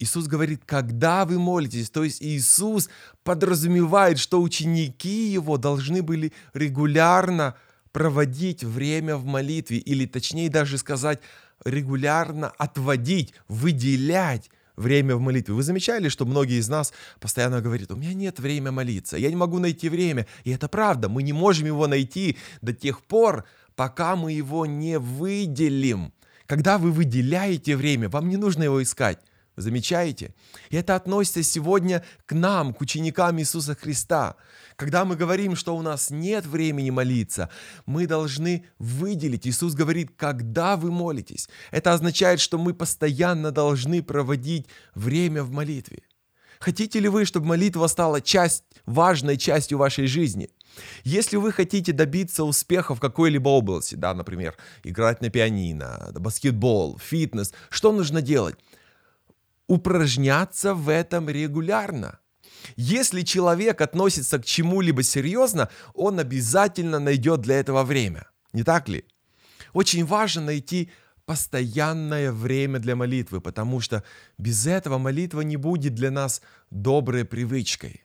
Иисус 0.00 0.26
говорит, 0.26 0.62
когда 0.64 1.26
вы 1.26 1.38
молитесь, 1.38 1.90
то 1.90 2.02
есть 2.02 2.22
Иисус 2.22 2.88
подразумевает, 3.22 4.18
что 4.18 4.40
ученики 4.40 5.28
Его 5.28 5.58
должны 5.58 6.02
были 6.02 6.32
регулярно 6.54 7.54
проводить 7.92 8.64
время 8.64 9.16
в 9.16 9.26
молитве, 9.26 9.76
или 9.76 10.06
точнее 10.06 10.48
даже 10.48 10.78
сказать, 10.78 11.20
регулярно 11.66 12.48
отводить, 12.48 13.34
выделять 13.46 14.50
время 14.74 15.16
в 15.16 15.20
молитве. 15.20 15.54
Вы 15.54 15.62
замечали, 15.62 16.08
что 16.08 16.24
многие 16.24 16.58
из 16.58 16.68
нас 16.70 16.94
постоянно 17.20 17.60
говорят, 17.60 17.92
у 17.92 17.96
меня 17.96 18.14
нет 18.14 18.40
времени 18.40 18.70
молиться, 18.70 19.18
я 19.18 19.28
не 19.28 19.36
могу 19.36 19.58
найти 19.58 19.90
время. 19.90 20.26
И 20.44 20.50
это 20.50 20.68
правда, 20.68 21.10
мы 21.10 21.22
не 21.22 21.34
можем 21.34 21.66
его 21.66 21.86
найти 21.86 22.38
до 22.62 22.72
тех 22.72 23.02
пор, 23.02 23.44
пока 23.76 24.16
мы 24.16 24.32
его 24.32 24.64
не 24.64 24.98
выделим. 24.98 26.14
Когда 26.46 26.78
вы 26.78 26.90
выделяете 26.90 27.76
время, 27.76 28.08
вам 28.08 28.30
не 28.30 28.38
нужно 28.38 28.62
его 28.62 28.82
искать. 28.82 29.18
Замечаете? 29.56 30.34
И 30.70 30.76
это 30.76 30.96
относится 30.96 31.42
сегодня 31.42 32.04
к 32.26 32.32
нам, 32.32 32.72
к 32.72 32.80
ученикам 32.80 33.38
Иисуса 33.38 33.74
Христа. 33.74 34.36
Когда 34.76 35.04
мы 35.04 35.16
говорим, 35.16 35.56
что 35.56 35.76
у 35.76 35.82
нас 35.82 36.10
нет 36.10 36.46
времени 36.46 36.90
молиться, 36.90 37.50
мы 37.84 38.06
должны 38.06 38.66
выделить. 38.78 39.46
Иисус 39.46 39.74
говорит, 39.74 40.12
когда 40.16 40.76
вы 40.76 40.90
молитесь. 40.90 41.48
Это 41.70 41.92
означает, 41.92 42.40
что 42.40 42.58
мы 42.58 42.72
постоянно 42.72 43.50
должны 43.50 44.02
проводить 44.02 44.66
время 44.94 45.42
в 45.42 45.50
молитве. 45.50 46.02
Хотите 46.60 47.00
ли 47.00 47.08
вы, 47.08 47.24
чтобы 47.24 47.46
молитва 47.46 47.86
стала 47.86 48.20
часть, 48.20 48.64
важной 48.84 49.38
частью 49.38 49.78
вашей 49.78 50.06
жизни? 50.06 50.50
Если 51.04 51.36
вы 51.36 51.52
хотите 51.52 51.92
добиться 51.92 52.44
успеха 52.44 52.94
в 52.94 53.00
какой-либо 53.00 53.48
области, 53.48 53.94
да, 53.94 54.12
например, 54.12 54.54
играть 54.84 55.22
на 55.22 55.30
пианино, 55.30 56.10
баскетбол, 56.14 56.98
фитнес, 56.98 57.54
что 57.70 57.92
нужно 57.92 58.20
делать? 58.20 58.56
Упражняться 59.70 60.74
в 60.74 60.88
этом 60.88 61.28
регулярно. 61.28 62.18
Если 62.74 63.22
человек 63.22 63.80
относится 63.80 64.40
к 64.40 64.44
чему-либо 64.44 65.04
серьезно, 65.04 65.70
он 65.94 66.18
обязательно 66.18 66.98
найдет 66.98 67.40
для 67.40 67.60
этого 67.60 67.84
время. 67.84 68.28
Не 68.52 68.64
так 68.64 68.88
ли? 68.88 69.04
Очень 69.72 70.04
важно 70.04 70.42
найти 70.42 70.90
постоянное 71.24 72.32
время 72.32 72.80
для 72.80 72.96
молитвы, 72.96 73.40
потому 73.40 73.80
что 73.80 74.02
без 74.38 74.66
этого 74.66 74.98
молитва 74.98 75.42
не 75.42 75.56
будет 75.56 75.94
для 75.94 76.10
нас 76.10 76.42
доброй 76.72 77.24
привычкой. 77.24 78.02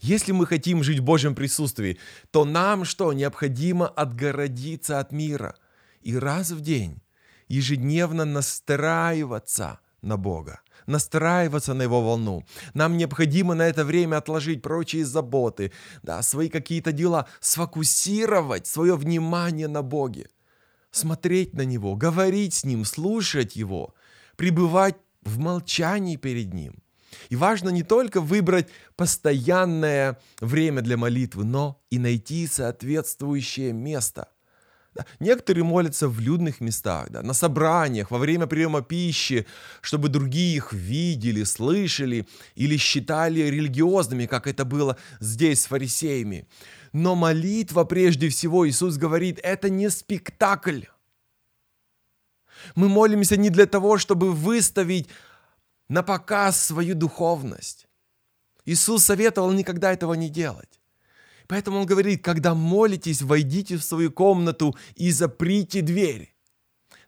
Если 0.00 0.30
мы 0.30 0.46
хотим 0.46 0.84
жить 0.84 1.00
в 1.00 1.04
Божьем 1.04 1.34
присутствии, 1.34 1.98
то 2.30 2.44
нам 2.44 2.84
что? 2.84 3.12
Необходимо 3.12 3.88
отгородиться 3.88 5.00
от 5.00 5.10
мира 5.10 5.56
и 6.00 6.16
раз 6.16 6.52
в 6.52 6.60
день 6.60 7.02
ежедневно 7.48 8.24
настраиваться 8.24 9.80
на 10.02 10.16
Бога 10.16 10.60
настраиваться 10.88 11.74
на 11.74 11.82
его 11.82 12.02
волну. 12.02 12.44
Нам 12.74 12.96
необходимо 12.96 13.54
на 13.54 13.68
это 13.68 13.84
время 13.84 14.16
отложить 14.16 14.62
прочие 14.62 15.04
заботы, 15.04 15.70
да, 16.02 16.22
свои 16.22 16.48
какие-то 16.48 16.92
дела, 16.92 17.26
сфокусировать 17.40 18.66
свое 18.66 18.96
внимание 18.96 19.68
на 19.68 19.82
Боге, 19.82 20.28
смотреть 20.90 21.54
на 21.54 21.62
Него, 21.62 21.94
говорить 21.94 22.54
с 22.54 22.64
Ним, 22.64 22.84
слушать 22.84 23.54
Его, 23.54 23.94
пребывать 24.36 24.96
в 25.22 25.38
молчании 25.38 26.16
перед 26.16 26.54
Ним. 26.54 26.82
И 27.28 27.36
важно 27.36 27.68
не 27.70 27.82
только 27.82 28.20
выбрать 28.20 28.68
постоянное 28.96 30.18
время 30.40 30.82
для 30.82 30.96
молитвы, 30.96 31.44
но 31.44 31.80
и 31.90 31.98
найти 31.98 32.46
соответствующее 32.46 33.72
место– 33.72 34.28
Некоторые 35.20 35.64
молятся 35.64 36.08
в 36.08 36.20
людных 36.20 36.60
местах, 36.60 37.10
да, 37.10 37.22
на 37.22 37.32
собраниях, 37.32 38.10
во 38.10 38.18
время 38.18 38.46
приема 38.46 38.82
пищи, 38.82 39.46
чтобы 39.80 40.08
другие 40.08 40.56
их 40.56 40.72
видели, 40.72 41.44
слышали 41.44 42.26
или 42.54 42.76
считали 42.76 43.40
религиозными, 43.40 44.26
как 44.26 44.46
это 44.46 44.64
было 44.64 44.96
здесь 45.20 45.62
с 45.62 45.66
фарисеями. 45.66 46.46
Но 46.92 47.14
молитва, 47.14 47.84
прежде 47.84 48.28
всего, 48.28 48.68
Иисус 48.68 48.96
говорит, 48.96 49.38
это 49.42 49.68
не 49.68 49.90
спектакль. 49.90 50.82
Мы 52.74 52.88
молимся 52.88 53.36
не 53.36 53.50
для 53.50 53.66
того, 53.66 53.98
чтобы 53.98 54.32
выставить 54.32 55.08
на 55.88 56.02
показ 56.02 56.60
свою 56.60 56.94
духовность. 56.94 57.86
Иисус 58.64 59.04
советовал 59.04 59.52
никогда 59.52 59.92
этого 59.92 60.14
не 60.14 60.28
делать. 60.28 60.77
Поэтому 61.48 61.80
он 61.80 61.86
говорит, 61.86 62.22
когда 62.22 62.54
молитесь, 62.54 63.22
войдите 63.22 63.76
в 63.78 63.82
свою 63.82 64.12
комнату 64.12 64.76
и 64.94 65.10
заприте 65.10 65.80
дверь. 65.82 66.34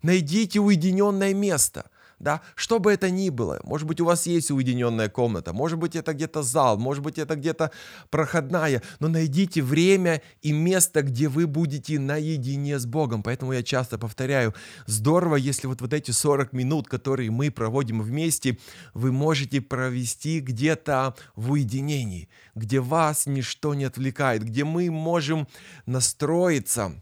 Найдите 0.02 0.58
уединенное 0.58 1.34
место– 1.34 1.90
да, 2.20 2.42
что 2.54 2.78
бы 2.78 2.92
это 2.92 3.10
ни 3.10 3.30
было, 3.30 3.60
может 3.64 3.88
быть, 3.88 4.00
у 4.00 4.04
вас 4.04 4.26
есть 4.26 4.50
уединенная 4.50 5.08
комната, 5.08 5.54
может 5.54 5.78
быть, 5.78 5.96
это 5.96 6.12
где-то 6.12 6.42
зал, 6.42 6.78
может 6.78 7.02
быть, 7.02 7.18
это 7.18 7.34
где-то 7.34 7.70
проходная, 8.10 8.82
но 9.00 9.08
найдите 9.08 9.62
время 9.62 10.20
и 10.42 10.52
место, 10.52 11.02
где 11.02 11.28
вы 11.28 11.46
будете 11.46 11.98
наедине 11.98 12.78
с 12.78 12.84
Богом. 12.84 13.22
Поэтому 13.22 13.52
я 13.52 13.62
часто 13.62 13.98
повторяю, 13.98 14.54
здорово, 14.86 15.36
если 15.36 15.66
вот, 15.66 15.80
вот 15.80 15.94
эти 15.94 16.10
40 16.10 16.52
минут, 16.52 16.88
которые 16.88 17.30
мы 17.30 17.50
проводим 17.50 18.02
вместе, 18.02 18.58
вы 18.92 19.12
можете 19.12 19.62
провести 19.62 20.40
где-то 20.40 21.14
в 21.36 21.52
уединении, 21.52 22.28
где 22.54 22.80
вас 22.80 23.24
ничто 23.24 23.74
не 23.74 23.84
отвлекает, 23.84 24.44
где 24.44 24.64
мы 24.64 24.90
можем 24.90 25.48
настроиться 25.86 26.92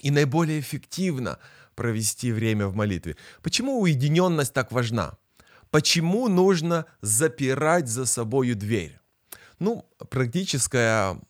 и 0.00 0.10
наиболее 0.10 0.60
эффективно 0.60 1.38
провести 1.74 2.32
время 2.32 2.66
в 2.68 2.74
молитве. 2.74 3.16
Почему 3.42 3.80
уединенность 3.80 4.52
так 4.52 4.72
важна? 4.72 5.14
Почему 5.70 6.28
нужно 6.28 6.86
запирать 7.00 7.88
за 7.88 8.06
собою 8.06 8.56
дверь? 8.56 8.98
Ну, 9.58 9.88
практическая 10.10 11.20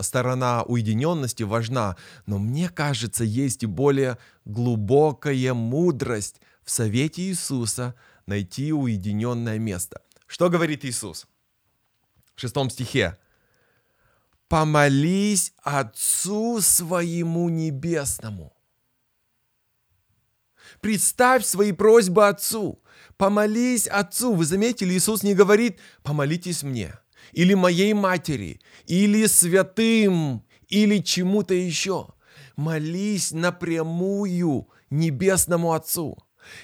сторона 0.00 0.62
уединенности 0.62 1.42
важна, 1.42 1.96
но 2.26 2.38
мне 2.38 2.68
кажется, 2.68 3.24
есть 3.24 3.62
и 3.62 3.66
более 3.66 4.18
глубокая 4.44 5.54
мудрость 5.54 6.40
в 6.64 6.70
совете 6.70 7.22
Иисуса 7.22 7.94
найти 8.26 8.72
уединенное 8.72 9.58
место. 9.58 10.02
Что 10.26 10.50
говорит 10.50 10.84
Иисус? 10.84 11.26
В 12.34 12.40
шестом 12.40 12.70
стихе. 12.70 13.16
«Помолись 14.48 15.52
Отцу 15.62 16.60
своему 16.62 17.48
небесному». 17.50 18.57
Представь 20.80 21.44
свои 21.44 21.72
просьбы 21.72 22.28
Отцу. 22.28 22.82
Помолись 23.16 23.86
Отцу. 23.86 24.34
Вы 24.34 24.44
заметили, 24.44 24.94
Иисус 24.94 25.22
не 25.22 25.34
говорит 25.34 25.78
«помолитесь 26.02 26.62
мне» 26.62 26.94
или 27.32 27.54
моей 27.54 27.92
матери, 27.92 28.60
или 28.86 29.26
святым, 29.26 30.44
или 30.68 30.98
чему-то 30.98 31.54
еще. 31.54 32.08
Молись 32.56 33.32
напрямую 33.32 34.68
небесному 34.90 35.72
Отцу. 35.72 36.18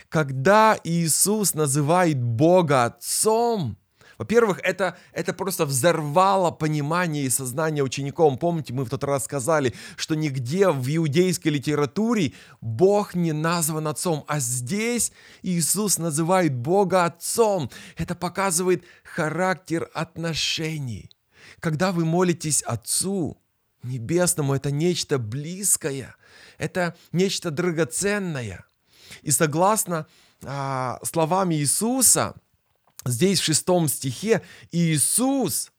Когда 0.08 0.78
Иисус 0.82 1.54
называет 1.54 2.22
Бога 2.22 2.86
Отцом, 2.86 3.76
во-первых, 4.18 4.60
это, 4.62 4.96
это 5.12 5.32
просто 5.32 5.66
взорвало 5.66 6.50
понимание 6.50 7.24
и 7.24 7.30
сознание 7.30 7.82
учеников. 7.82 8.38
Помните, 8.38 8.72
мы 8.72 8.84
в 8.84 8.90
тот 8.90 9.04
раз 9.04 9.24
сказали, 9.24 9.74
что 9.96 10.14
нигде 10.14 10.68
в 10.70 10.88
иудейской 10.88 11.52
литературе 11.52 12.32
Бог 12.60 13.14
не 13.14 13.32
назван 13.32 13.88
отцом, 13.88 14.24
а 14.28 14.38
здесь 14.38 15.12
Иисус 15.42 15.98
называет 15.98 16.54
Бога 16.54 17.04
отцом. 17.04 17.70
Это 17.96 18.14
показывает 18.14 18.84
характер 19.02 19.90
отношений. 19.94 21.10
Когда 21.60 21.92
вы 21.92 22.04
молитесь 22.04 22.62
Отцу, 22.62 23.40
Небесному, 23.82 24.54
это 24.54 24.70
нечто 24.70 25.18
близкое, 25.18 26.16
это 26.58 26.96
нечто 27.12 27.50
драгоценное. 27.50 28.64
И 29.22 29.30
согласно 29.30 30.06
а, 30.42 30.98
словам 31.02 31.52
Иисуса, 31.52 32.34
здесь 33.04 33.40
в 33.40 33.44
шестом 33.44 33.88
стихе 33.88 34.42
Иисус 34.72 35.72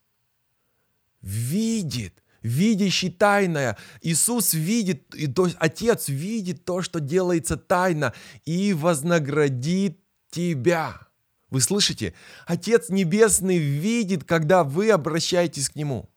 видит 1.21 2.21
видящий 2.45 3.09
тайное. 3.09 3.77
Иисус 4.01 4.53
видит, 4.53 5.13
и 5.15 5.27
то 5.27 5.49
Отец 5.57 6.07
видит 6.07 6.63
то, 6.63 6.81
что 6.81 6.99
делается 6.99 7.57
тайно, 7.57 8.13
и 8.45 8.73
вознаградит 8.73 9.99
тебя. 10.29 10.99
Вы 11.49 11.61
слышите? 11.61 12.13
Отец 12.45 12.89
Небесный 12.89 13.57
видит, 13.57 14.23
когда 14.23 14.63
вы 14.63 14.91
обращаетесь 14.91 15.69
к 15.69 15.75
Нему. 15.75 16.09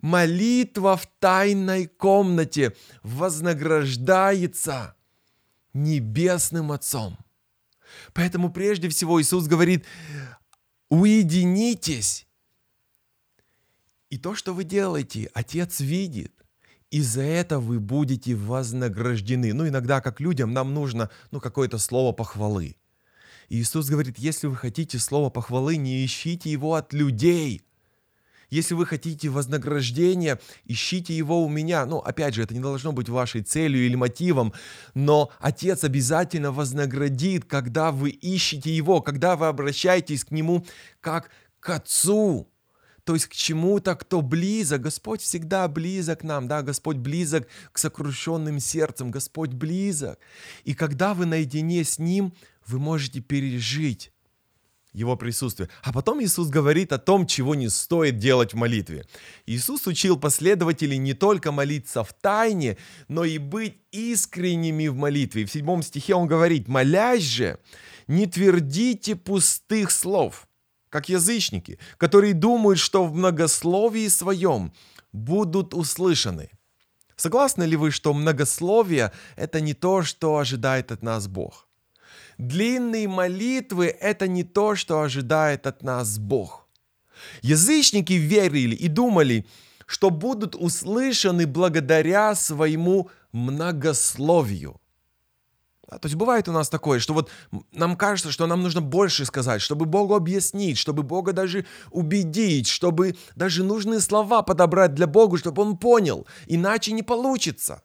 Молитва 0.00 0.96
в 0.96 1.06
тайной 1.18 1.86
комнате 1.86 2.74
вознаграждается 3.02 4.94
Небесным 5.74 6.72
Отцом. 6.72 7.18
Поэтому 8.12 8.52
прежде 8.52 8.88
всего 8.88 9.20
Иисус 9.20 9.46
говорит, 9.46 9.84
уединитесь. 10.88 12.26
И 14.10 14.18
то, 14.18 14.34
что 14.34 14.52
вы 14.52 14.64
делаете, 14.64 15.30
Отец 15.34 15.80
видит. 15.80 16.32
И 16.90 17.02
за 17.02 17.22
это 17.22 17.60
вы 17.60 17.78
будете 17.78 18.34
вознаграждены. 18.34 19.54
Ну, 19.54 19.68
иногда, 19.68 20.00
как 20.00 20.20
людям, 20.20 20.52
нам 20.52 20.74
нужно 20.74 21.08
ну, 21.30 21.40
какое-то 21.40 21.78
слово 21.78 22.12
похвалы. 22.12 22.76
И 23.48 23.60
Иисус 23.60 23.88
говорит, 23.88 24.18
если 24.18 24.48
вы 24.48 24.56
хотите 24.56 24.98
слово 24.98 25.30
похвалы, 25.30 25.76
не 25.76 26.04
ищите 26.04 26.50
его 26.50 26.74
от 26.74 26.92
людей. 26.92 27.62
Если 28.50 28.74
вы 28.74 28.84
хотите 28.84 29.28
вознаграждения, 29.28 30.40
ищите 30.64 31.16
его 31.16 31.44
у 31.44 31.48
меня. 31.48 31.86
Ну, 31.86 31.98
опять 31.98 32.34
же, 32.34 32.42
это 32.42 32.52
не 32.52 32.60
должно 32.60 32.92
быть 32.92 33.08
вашей 33.08 33.42
целью 33.42 33.86
или 33.86 33.94
мотивом, 33.94 34.52
но 34.94 35.30
Отец 35.38 35.84
обязательно 35.84 36.52
вознаградит, 36.52 37.44
когда 37.44 37.92
вы 37.92 38.10
ищете 38.10 38.74
его, 38.74 39.00
когда 39.00 39.36
вы 39.36 39.46
обращаетесь 39.46 40.24
к 40.24 40.30
нему 40.32 40.66
как 41.00 41.30
к 41.60 41.70
Отцу 41.70 42.48
то 43.04 43.14
есть 43.14 43.26
к 43.26 43.32
чему-то, 43.32 43.96
кто 43.96 44.20
близок. 44.22 44.82
Господь 44.82 45.20
всегда 45.20 45.66
близок 45.66 46.20
к 46.20 46.22
нам, 46.22 46.46
да, 46.46 46.62
Господь 46.62 46.98
близок 46.98 47.48
к 47.72 47.78
сокрушенным 47.78 48.60
сердцам, 48.60 49.10
Господь 49.10 49.50
близок. 49.50 50.18
И 50.62 50.74
когда 50.74 51.14
вы 51.14 51.26
наедине 51.26 51.82
с 51.82 51.98
Ним, 51.98 52.32
вы 52.66 52.78
можете 52.78 53.20
пережить 53.20 54.12
его 54.92 55.16
присутствие. 55.16 55.68
А 55.82 55.92
потом 55.92 56.22
Иисус 56.22 56.48
говорит 56.48 56.92
о 56.92 56.98
том, 56.98 57.26
чего 57.26 57.54
не 57.54 57.68
стоит 57.68 58.18
делать 58.18 58.52
в 58.52 58.56
молитве. 58.56 59.06
Иисус 59.46 59.86
учил 59.86 60.18
последователей 60.18 60.98
не 60.98 61.14
только 61.14 61.52
молиться 61.52 62.02
в 62.02 62.12
тайне, 62.12 62.76
но 63.08 63.24
и 63.24 63.38
быть 63.38 63.78
искренними 63.92 64.88
в 64.88 64.96
молитве. 64.96 65.44
в 65.44 65.52
седьмом 65.52 65.82
стихе 65.82 66.14
он 66.14 66.26
говорит, 66.26 66.68
молясь 66.68 67.22
же, 67.22 67.58
не 68.06 68.26
твердите 68.26 69.16
пустых 69.16 69.90
слов– 69.90 70.46
как 70.90 71.08
язычники, 71.08 71.78
которые 71.96 72.34
думают, 72.34 72.78
что 72.78 73.06
в 73.06 73.14
многословии 73.14 74.08
своем 74.08 74.72
будут 75.12 75.72
услышаны. 75.72 76.50
Согласны 77.16 77.64
ли 77.64 77.76
вы, 77.76 77.90
что 77.90 78.12
многословие– 78.12 79.12
это 79.36 79.60
не 79.60 79.74
то, 79.74 80.02
что 80.02 80.38
ожидает 80.38 80.92
от 80.92 81.02
нас 81.02 81.28
Бог? 81.28 81.69
Длинные 82.40 83.06
молитвы– 83.06 83.94
это 84.00 84.26
не 84.26 84.44
то, 84.44 84.74
что 84.74 85.02
ожидает 85.02 85.66
от 85.66 85.82
нас 85.82 86.18
Бог. 86.18 86.66
Язычники 87.42 88.14
верили 88.14 88.74
и 88.74 88.88
думали, 88.88 89.44
что 89.84 90.08
будут 90.08 90.54
услышаны 90.54 91.46
благодаря 91.46 92.34
своему 92.34 93.10
многословию. 93.32 94.80
То 95.90 96.00
есть 96.04 96.14
бывает 96.14 96.48
у 96.48 96.52
нас 96.52 96.70
такое, 96.70 96.98
что 96.98 97.12
вот 97.12 97.30
нам 97.72 97.94
кажется, 97.94 98.32
что 98.32 98.46
нам 98.46 98.62
нужно 98.62 98.80
больше 98.80 99.26
сказать, 99.26 99.60
чтобы 99.60 99.84
Богу 99.84 100.14
объяснить, 100.14 100.78
чтобы 100.78 101.02
Бога 101.02 101.34
даже 101.34 101.66
убедить, 101.90 102.68
чтобы 102.68 103.16
даже 103.36 103.64
нужные 103.64 104.00
слова 104.00 104.40
подобрать 104.40 104.94
для 104.94 105.06
Бога, 105.06 105.36
чтобы 105.36 105.60
Он 105.60 105.76
понял, 105.76 106.26
иначе 106.46 106.92
не 106.92 107.02
получится. 107.02 107.82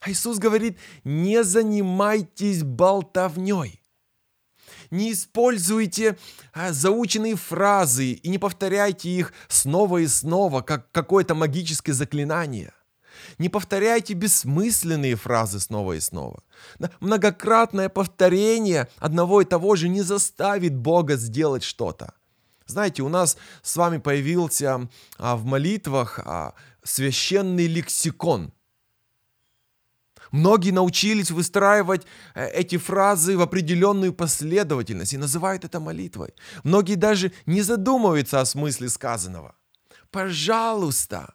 А 0.00 0.10
Иисус 0.10 0.38
говорит, 0.38 0.78
не 1.04 1.42
занимайтесь 1.44 2.62
болтовней. 2.62 3.82
Не 4.90 5.12
используйте 5.12 6.16
а, 6.52 6.72
заученные 6.72 7.36
фразы 7.36 8.12
и 8.12 8.28
не 8.28 8.38
повторяйте 8.38 9.10
их 9.10 9.32
снова 9.48 9.98
и 9.98 10.06
снова, 10.06 10.62
как 10.62 10.90
какое-то 10.92 11.34
магическое 11.34 11.92
заклинание. 11.92 12.72
Не 13.38 13.48
повторяйте 13.48 14.14
бессмысленные 14.14 15.16
фразы 15.16 15.60
снова 15.60 15.94
и 15.94 16.00
снова. 16.00 16.42
Многократное 17.00 17.88
повторение 17.88 18.88
одного 18.98 19.42
и 19.42 19.44
того 19.44 19.76
же 19.76 19.88
не 19.88 20.02
заставит 20.02 20.74
Бога 20.76 21.16
сделать 21.16 21.64
что-то. 21.64 22.14
Знаете, 22.66 23.02
у 23.02 23.08
нас 23.08 23.36
с 23.62 23.76
вами 23.76 23.98
появился 23.98 24.88
а, 25.18 25.36
в 25.36 25.44
молитвах 25.44 26.20
а, 26.24 26.54
священный 26.82 27.66
лексикон. 27.66 28.52
Многие 30.30 30.72
научились 30.72 31.30
выстраивать 31.30 32.06
э, 32.34 32.48
эти 32.50 32.76
фразы 32.76 33.36
в 33.36 33.40
определенную 33.40 34.12
последовательность 34.12 35.14
и 35.14 35.18
называют 35.18 35.64
это 35.64 35.80
молитвой. 35.80 36.34
Многие 36.64 36.96
даже 36.96 37.32
не 37.46 37.62
задумываются 37.62 38.40
о 38.40 38.46
смысле 38.46 38.88
сказанного. 38.88 39.54
Пожалуйста, 40.10 41.34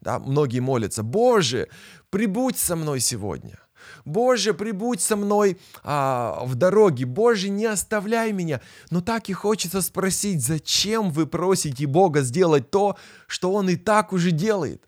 да, 0.00 0.18
многие 0.18 0.60
молятся, 0.60 1.02
Боже, 1.02 1.68
прибудь 2.10 2.58
со 2.58 2.76
мной 2.76 3.00
сегодня. 3.00 3.58
Боже, 4.04 4.54
прибудь 4.54 5.00
со 5.00 5.16
мной 5.16 5.58
а, 5.82 6.44
в 6.44 6.54
дороге. 6.54 7.06
Боже, 7.06 7.48
не 7.48 7.66
оставляй 7.66 8.32
меня. 8.32 8.60
Но 8.90 9.00
так 9.00 9.28
и 9.28 9.32
хочется 9.32 9.82
спросить, 9.82 10.44
зачем 10.44 11.10
вы 11.10 11.26
просите 11.26 11.86
Бога 11.86 12.22
сделать 12.22 12.70
то, 12.70 12.96
что 13.26 13.52
Он 13.52 13.68
и 13.68 13.76
так 13.76 14.12
уже 14.12 14.30
делает? 14.30 14.85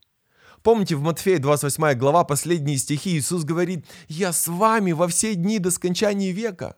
Помните, 0.68 0.96
в 0.96 1.00
Матфея 1.00 1.38
28 1.38 1.94
глава, 1.94 2.24
последние 2.24 2.76
стихи, 2.76 3.16
Иисус 3.16 3.42
говорит, 3.42 3.86
«Я 4.06 4.34
с 4.34 4.48
вами 4.48 4.92
во 4.92 5.08
все 5.08 5.34
дни 5.34 5.58
до 5.58 5.70
скончания 5.70 6.30
века». 6.30 6.76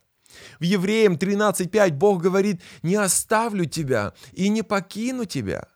В 0.60 0.62
Евреям 0.62 1.14
13.5 1.14 1.94
Бог 1.94 2.22
говорит, 2.22 2.62
«Не 2.84 2.94
оставлю 2.94 3.64
тебя 3.64 4.12
и 4.30 4.48
не 4.48 4.62
покину 4.62 5.24
тебя». 5.24 5.66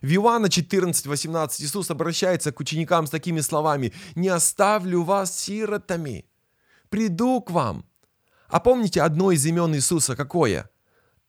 В 0.00 0.12
Иоанна 0.12 0.48
14, 0.48 1.06
18 1.06 1.60
Иисус 1.60 1.88
обращается 1.88 2.50
к 2.50 2.58
ученикам 2.58 3.06
с 3.06 3.10
такими 3.10 3.38
словами. 3.38 3.92
«Не 4.16 4.30
оставлю 4.30 5.04
вас 5.04 5.38
сиротами, 5.38 6.24
приду 6.88 7.40
к 7.40 7.52
вам». 7.52 7.84
А 8.48 8.58
помните 8.58 9.02
одно 9.02 9.30
из 9.30 9.46
имен 9.46 9.72
Иисуса 9.76 10.16
какое? 10.16 10.68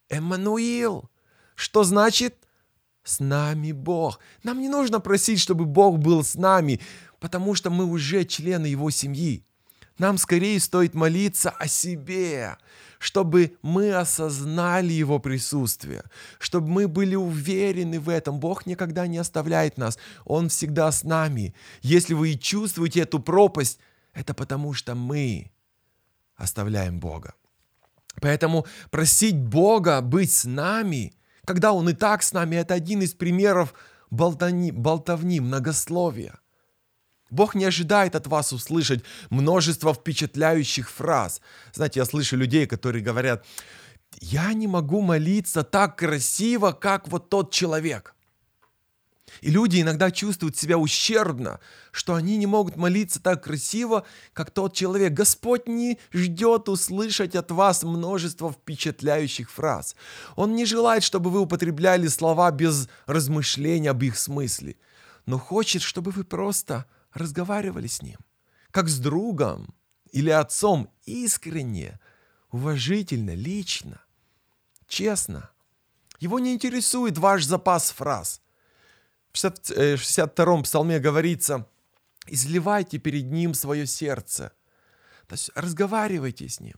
Эммануил. 0.09 1.11
Что 1.53 1.83
значит? 1.83 2.42
С 3.03 3.19
нами 3.19 3.71
Бог. 3.71 4.19
Нам 4.43 4.59
не 4.61 4.69
нужно 4.69 4.99
просить, 4.99 5.39
чтобы 5.39 5.65
Бог 5.65 5.99
был 5.99 6.23
с 6.23 6.35
нами, 6.35 6.79
потому 7.19 7.53
что 7.55 7.69
мы 7.69 7.85
уже 7.85 8.23
члены 8.23 8.67
Его 8.67 8.91
семьи. 8.91 9.45
Нам 9.97 10.17
скорее 10.17 10.59
стоит 10.59 10.95
молиться 10.95 11.51
о 11.51 11.67
себе, 11.67 12.57
чтобы 12.97 13.57
мы 13.61 13.93
осознали 13.93 14.91
Его 14.91 15.19
присутствие, 15.19 16.03
чтобы 16.39 16.67
мы 16.67 16.87
были 16.87 17.15
уверены 17.15 17.99
в 17.99 18.09
этом. 18.09 18.39
Бог 18.39 18.65
никогда 18.65 19.05
не 19.05 19.17
оставляет 19.17 19.77
нас, 19.77 19.99
Он 20.25 20.49
всегда 20.49 20.91
с 20.91 21.03
нами. 21.03 21.53
Если 21.81 22.13
вы 22.13 22.31
и 22.31 22.39
чувствуете 22.39 23.01
эту 23.01 23.19
пропасть, 23.19 23.79
это 24.13 24.33
потому 24.33 24.73
что 24.73 24.95
мы 24.95 25.51
оставляем 26.35 26.99
Бога. 26.99 27.35
Поэтому 28.21 28.65
просить 28.89 29.37
Бога 29.37 30.01
быть 30.01 30.31
с 30.31 30.45
нами, 30.45 31.13
когда 31.45 31.73
Он 31.73 31.89
и 31.89 31.93
так 31.93 32.23
с 32.23 32.34
нами, 32.34 32.56
это 32.56 32.73
один 32.73 33.01
из 33.01 33.13
примеров 33.13 33.73
болтовни, 34.10 34.71
болтовни 34.71 35.39
многословия. 35.39 36.39
Бог 37.29 37.56
не 37.56 37.65
ожидает 37.65 38.15
от 38.15 38.27
вас 38.27 38.53
услышать 38.53 39.03
множество 39.29 39.93
впечатляющих 39.93 40.89
фраз. 40.89 41.41
Знаете, 41.73 41.99
я 41.99 42.06
слышу 42.06 42.38
людей, 42.38 42.67
которые 42.67 43.03
говорят, 43.03 43.43
я 44.21 44.53
не 44.53 44.67
могу 44.67 45.01
молиться 45.01 45.63
так 45.63 45.97
красиво, 45.97 46.71
как 46.71 47.08
вот 47.08 47.29
тот 47.29 47.51
человек. 47.51 48.15
И 49.41 49.49
люди 49.49 49.81
иногда 49.81 50.11
чувствуют 50.11 50.57
себя 50.57 50.77
ущербно, 50.77 51.59
что 51.91 52.15
они 52.15 52.37
не 52.37 52.45
могут 52.45 52.75
молиться 52.75 53.21
так 53.21 53.43
красиво, 53.43 54.05
как 54.33 54.51
тот 54.51 54.73
человек. 54.73 55.13
Господь 55.13 55.67
не 55.67 55.99
ждет 56.11 56.69
услышать 56.69 57.35
от 57.35 57.51
вас 57.51 57.83
множество 57.83 58.51
впечатляющих 58.51 59.51
фраз. 59.51 59.95
Он 60.35 60.55
не 60.55 60.65
желает, 60.65 61.03
чтобы 61.03 61.29
вы 61.29 61.41
употребляли 61.41 62.07
слова 62.07 62.51
без 62.51 62.87
размышления 63.05 63.91
об 63.91 64.03
их 64.03 64.17
смысле, 64.17 64.75
но 65.25 65.39
хочет, 65.39 65.81
чтобы 65.81 66.11
вы 66.11 66.23
просто 66.23 66.85
разговаривали 67.13 67.87
с 67.87 68.01
ним, 68.01 68.17
как 68.71 68.89
с 68.89 68.99
другом 68.99 69.73
или 70.11 70.29
отцом, 70.29 70.89
искренне, 71.05 71.99
уважительно, 72.51 73.33
лично, 73.33 74.01
честно. 74.87 75.49
Его 76.19 76.39
не 76.39 76.53
интересует 76.53 77.17
ваш 77.17 77.45
запас 77.45 77.91
фраз. 77.91 78.42
В 79.33 79.37
62-м 79.37 80.59
э, 80.59 80.63
псалме 80.63 80.99
говорится, 80.99 81.67
изливайте 82.27 82.99
перед 82.99 83.31
ним 83.31 83.55
свое 83.55 83.87
сердце. 83.87 84.51
То 85.27 85.33
есть 85.33 85.49
разговаривайте 85.55 86.47
с 86.47 86.59
ним. 86.59 86.75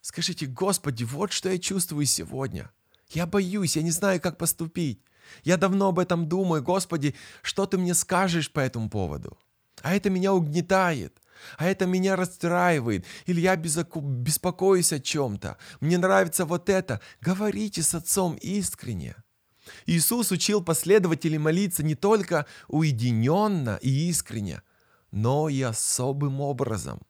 Скажите, 0.00 0.46
Господи, 0.46 1.04
вот 1.04 1.30
что 1.30 1.50
я 1.50 1.58
чувствую 1.58 2.06
сегодня. 2.06 2.70
Я 3.10 3.26
боюсь, 3.26 3.76
я 3.76 3.82
не 3.82 3.90
знаю, 3.90 4.18
как 4.20 4.38
поступить. 4.38 5.02
Я 5.44 5.58
давно 5.58 5.88
об 5.88 5.98
этом 5.98 6.26
думаю, 6.26 6.62
Господи, 6.62 7.14
что 7.42 7.66
ты 7.66 7.76
мне 7.76 7.94
скажешь 7.94 8.50
по 8.50 8.60
этому 8.60 8.88
поводу? 8.88 9.36
А 9.82 9.94
это 9.94 10.08
меня 10.08 10.32
угнетает, 10.32 11.20
а 11.58 11.66
это 11.66 11.84
меня 11.84 12.16
расстраивает, 12.16 13.04
или 13.26 13.42
я 13.42 13.56
беспокоюсь 13.56 14.92
о 14.94 15.00
чем-то. 15.00 15.58
Мне 15.80 15.98
нравится 15.98 16.46
вот 16.46 16.70
это. 16.70 17.02
Говорите 17.20 17.82
с 17.82 17.94
Отцом 17.94 18.36
искренне. 18.36 19.16
Иисус 19.86 20.30
учил 20.32 20.62
последователей 20.62 21.38
молиться 21.38 21.82
не 21.82 21.94
только 21.94 22.46
уединенно 22.68 23.78
и 23.82 24.08
искренне, 24.08 24.62
но 25.10 25.48
и 25.48 25.62
особым 25.62 26.40
образом. 26.40 27.00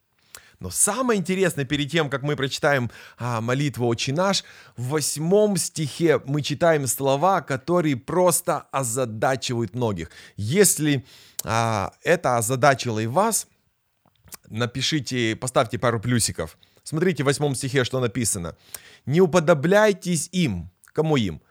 Но 0.59 0.69
самое 0.69 1.17
интересное, 1.17 1.63
перед 1.63 1.89
тем, 1.89 2.09
как 2.09 2.21
мы 2.21 2.35
прочитаем 2.35 2.91
а, 3.17 3.39
молитву 3.39 3.87
«Отче 3.87 4.11
наш», 4.11 4.43
в 4.75 4.89
восьмом 4.89 5.55
стихе 5.55 6.21
мы 6.25 6.41
читаем 6.41 6.85
слова, 6.85 7.41
которые 7.41 7.95
просто 7.95 8.67
озадачивают 8.71 9.73
многих. 9.73 10.11
Если 10.35 11.05
а, 11.45 11.93
это 12.03 12.37
озадачило 12.37 12.99
и 12.99 13.07
вас, 13.07 13.47
напишите, 14.49 15.37
поставьте 15.37 15.79
пару 15.79 16.01
плюсиков. 16.01 16.57
Смотрите 16.83 17.23
в 17.23 17.27
восьмом 17.27 17.55
стихе, 17.55 17.85
что 17.85 18.01
написано. 18.01 18.57
«Не 19.05 19.21
уподобляйтесь 19.21 20.27
им». 20.33 20.69
Кому 20.91 21.15
им? 21.15 21.41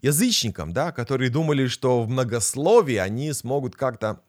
Язычникам, 0.00 0.72
да, 0.72 0.92
которые 0.92 1.30
думали, 1.30 1.66
что 1.66 2.02
в 2.02 2.08
многословии 2.08 2.96
они 2.96 3.32
смогут 3.32 3.76
как-то 3.76 4.22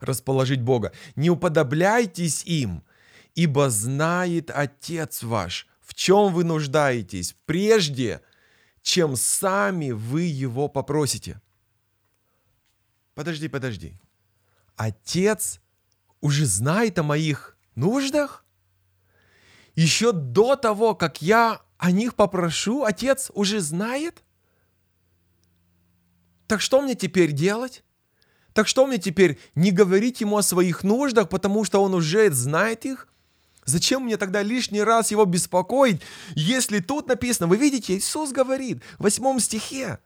расположить 0.00 0.60
Бога. 0.60 0.92
«Не 1.16 1.30
уподобляйтесь 1.30 2.44
им, 2.44 2.82
ибо 3.34 3.70
знает 3.70 4.50
Отец 4.50 5.22
ваш, 5.22 5.68
в 5.80 5.94
чем 5.94 6.32
вы 6.32 6.44
нуждаетесь, 6.44 7.36
прежде, 7.46 8.20
чем 8.82 9.16
сами 9.16 9.92
вы 9.92 10.22
его 10.22 10.68
попросите. 10.68 11.40
Подожди, 13.14 13.48
подожди. 13.48 13.94
Отец 14.76 15.60
уже 16.20 16.46
знает 16.46 16.98
о 16.98 17.02
моих 17.02 17.56
нуждах? 17.76 18.44
Еще 19.74 20.12
до 20.12 20.56
того, 20.56 20.94
как 20.94 21.22
я 21.22 21.62
о 21.78 21.90
них 21.90 22.14
попрошу, 22.14 22.84
Отец 22.84 23.30
уже 23.34 23.60
знает? 23.60 24.23
Так 26.54 26.60
что 26.60 26.80
мне 26.80 26.94
теперь 26.94 27.32
делать? 27.32 27.82
Так 28.52 28.68
что 28.68 28.86
мне 28.86 28.98
теперь 28.98 29.40
не 29.56 29.72
говорить 29.72 30.20
ему 30.20 30.36
о 30.36 30.42
своих 30.44 30.84
нуждах, 30.84 31.28
потому 31.28 31.64
что 31.64 31.82
он 31.82 31.94
уже 31.94 32.30
знает 32.30 32.84
их? 32.84 33.08
Зачем 33.64 34.04
мне 34.04 34.16
тогда 34.16 34.40
лишний 34.40 34.80
раз 34.80 35.10
его 35.10 35.24
беспокоить, 35.24 36.00
если 36.36 36.78
тут 36.78 37.08
написано, 37.08 37.48
вы 37.48 37.56
видите, 37.56 37.96
Иисус 37.96 38.30
говорит 38.30 38.84
в 39.00 39.02
восьмом 39.02 39.40
стихе, 39.40 39.98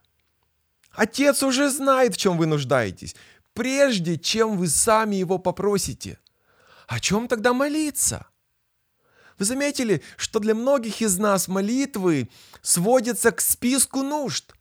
Отец 0.93 1.43
уже 1.43 1.69
знает, 1.69 2.15
в 2.15 2.17
чем 2.17 2.35
вы 2.35 2.47
нуждаетесь, 2.47 3.15
прежде 3.53 4.17
чем 4.17 4.57
вы 4.57 4.69
сами 4.69 5.17
его 5.17 5.37
попросите. 5.37 6.17
О 6.87 6.99
чем 6.99 7.27
тогда 7.27 7.53
молиться? 7.53 8.25
Вы 9.37 9.45
заметили, 9.45 10.01
что 10.17 10.39
для 10.39 10.55
многих 10.55 11.03
из 11.03 11.19
нас 11.19 11.47
молитвы 11.47 12.27
сводятся 12.63 13.31
к 13.31 13.39
списку 13.39 14.01
нужд. 14.01 14.55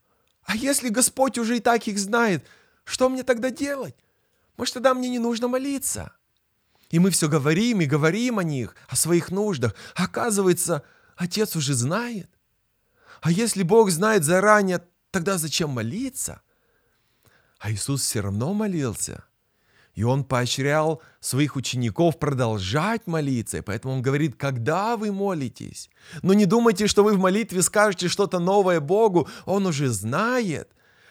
А 0.49 0.57
если 0.57 0.89
Господь 0.89 1.37
уже 1.37 1.59
и 1.59 1.61
так 1.61 1.87
их 1.89 1.99
знает, 1.99 2.43
что 2.85 3.11
мне 3.11 3.23
тогда 3.23 3.51
делать? 3.51 3.95
Может, 4.57 4.75
тогда 4.75 4.95
мне 4.95 5.11
не 5.11 5.19
нужно 5.19 5.47
молиться? 5.47 6.13
И 6.89 6.99
мы 6.99 7.11
все 7.11 7.29
говорим 7.29 7.83
и 7.83 7.85
говорим 7.85 8.39
о 8.39 8.45
них, 8.45 8.75
о 8.89 8.97
своих 8.97 9.31
нуждах. 9.31 9.75
оказывается, 9.95 10.83
Отец 11.17 11.55
уже 11.55 11.75
знает. 11.75 12.31
А 13.21 13.31
если 13.31 13.63
Бог 13.63 13.91
знает 13.91 14.25
заранее, 14.25 14.83
тогда 15.11 15.37
зачем 15.37 15.69
молиться? 15.69 16.41
А 17.59 17.71
Иисус 17.71 18.01
все 18.01 18.21
равно 18.21 18.55
молился. 18.55 19.25
И 19.99 20.05
Он 20.05 20.23
поощрял 20.23 21.03
своих 21.19 21.57
учеников 21.57 22.21
продолжать 22.21 23.09
молиться. 23.09 23.65
Поэтому 23.65 23.95
Он 23.95 24.01
говорит, 24.01 24.37
когда 24.37 24.97
вы 24.97 25.11
молитесь. 25.11 25.91
Но 26.23 26.35
не 26.35 26.47
думайте, 26.47 26.87
что 26.87 27.03
вы 27.03 27.15
в 27.15 27.19
молитве 27.19 27.63
скажете 27.63 28.07
что-то 28.07 28.39
новое 28.39 28.79
Богу. 28.79 29.29
Он 29.45 29.67
уже 29.67 29.89
знает. 29.89 30.69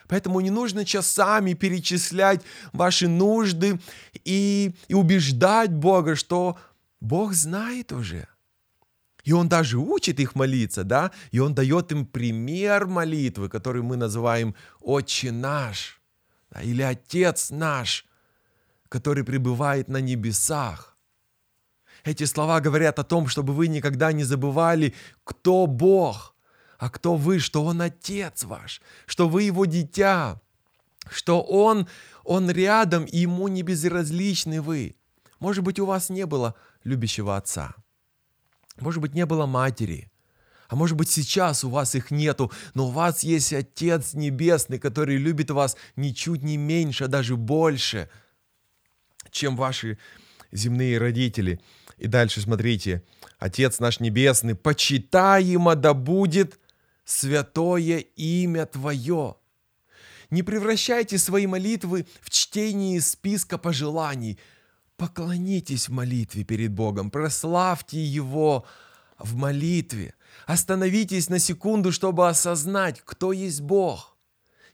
Поэтому 0.08 0.40
не 0.40 0.52
нужно 0.52 0.86
часами 0.86 1.54
перечислять 1.54 2.44
ваши 2.72 3.10
нужды 3.10 3.78
и, 4.24 4.74
и 4.88 4.94
убеждать 4.94 5.74
Бога, 5.74 6.16
что 6.16 6.58
Бог 7.02 7.34
знает 7.34 7.92
уже. 7.92 8.30
И 9.26 9.34
Он 9.34 9.50
даже 9.50 9.80
учит 9.80 10.22
их 10.22 10.34
молиться, 10.34 10.86
да, 10.86 11.12
и 11.32 11.40
Он 11.40 11.54
дает 11.54 11.92
им 11.92 12.06
пример 12.06 12.88
молитвы, 12.88 13.50
который 13.50 13.82
мы 13.82 13.98
называем 13.98 14.56
«Отче 14.80 15.34
наш» 15.34 16.02
да, 16.50 16.62
или 16.62 16.82
«Отец 16.82 17.50
наш», 17.50 18.08
который 18.90 19.24
пребывает 19.24 19.88
на 19.88 19.98
небесах. 19.98 20.98
Эти 22.04 22.26
слова 22.26 22.60
говорят 22.60 23.00
о 23.00 23.04
том, 23.04 23.28
чтобы 23.28 23.54
вы 23.54 23.68
никогда 23.68 24.12
не 24.12 24.24
забывали, 24.24 24.94
кто 25.24 25.68
Бог– 25.68 26.34
а 26.78 26.90
кто 26.90 27.16
вы, 27.16 27.40
что 27.40 27.64
Он 27.64 27.82
Отец 27.82 28.44
ваш, 28.44 28.82
что 29.06 29.28
вы 29.28 29.44
Его 29.44 29.66
дитя, 29.66 30.40
что 31.10 31.42
Он, 31.42 31.88
Он 32.24 32.50
рядом, 32.50 33.06
и 33.06 33.18
Ему 33.18 33.48
не 33.48 33.64
безразличны 33.64 34.62
вы. 34.62 34.96
Может 35.40 35.64
быть, 35.64 35.80
у 35.80 35.86
вас 35.86 36.10
не 36.10 36.26
было 36.26 36.56
любящего 36.84 37.38
отца. 37.38 37.76
Может 38.80 39.02
быть, 39.02 39.14
не 39.14 39.26
было 39.26 39.46
матери. 39.46 40.12
А 40.70 40.76
может 40.76 40.98
быть, 40.98 41.10
сейчас 41.10 41.64
у 41.64 41.70
вас 41.70 41.96
их 41.96 42.12
нету, 42.12 42.52
но 42.74 42.88
у 42.88 42.92
вас 42.92 43.24
есть 43.24 43.54
Отец 43.54 44.14
Небесный, 44.14 44.80
который 44.80 45.16
любит 45.16 45.50
вас 45.50 45.78
ничуть 45.96 46.44
не 46.44 46.58
меньше, 46.58 47.06
а 47.06 47.08
даже 47.08 47.38
больше, 47.38 48.10
чем 49.38 49.56
ваши 49.56 49.98
земные 50.52 50.98
родители. 50.98 51.62
И 51.98 52.08
дальше 52.08 52.42
смотрите, 52.42 53.04
Отец 53.40 53.80
наш 53.80 54.00
Небесный, 54.00 54.56
почитаемо 54.56 55.76
да 55.76 55.94
будет 55.94 56.60
святое 57.06 58.00
имя 58.16 58.66
Твое. 58.66 59.36
Не 60.30 60.44
превращайте 60.44 61.18
свои 61.18 61.48
молитвы 61.48 62.06
в 62.22 62.30
чтение 62.30 63.00
списка 63.00 63.58
пожеланий. 63.58 64.40
Поклонитесь 64.98 65.88
в 65.88 65.94
молитве 65.94 66.44
перед 66.44 66.72
Богом, 66.72 67.12
прославьте 67.12 68.04
Его 68.04 68.66
в 69.20 69.36
молитве. 69.36 70.16
Остановитесь 70.46 71.30
на 71.30 71.40
секунду, 71.40 71.92
чтобы 71.92 72.28
осознать, 72.28 73.02
кто 73.06 73.32
есть 73.32 73.62
Бог 73.62 74.17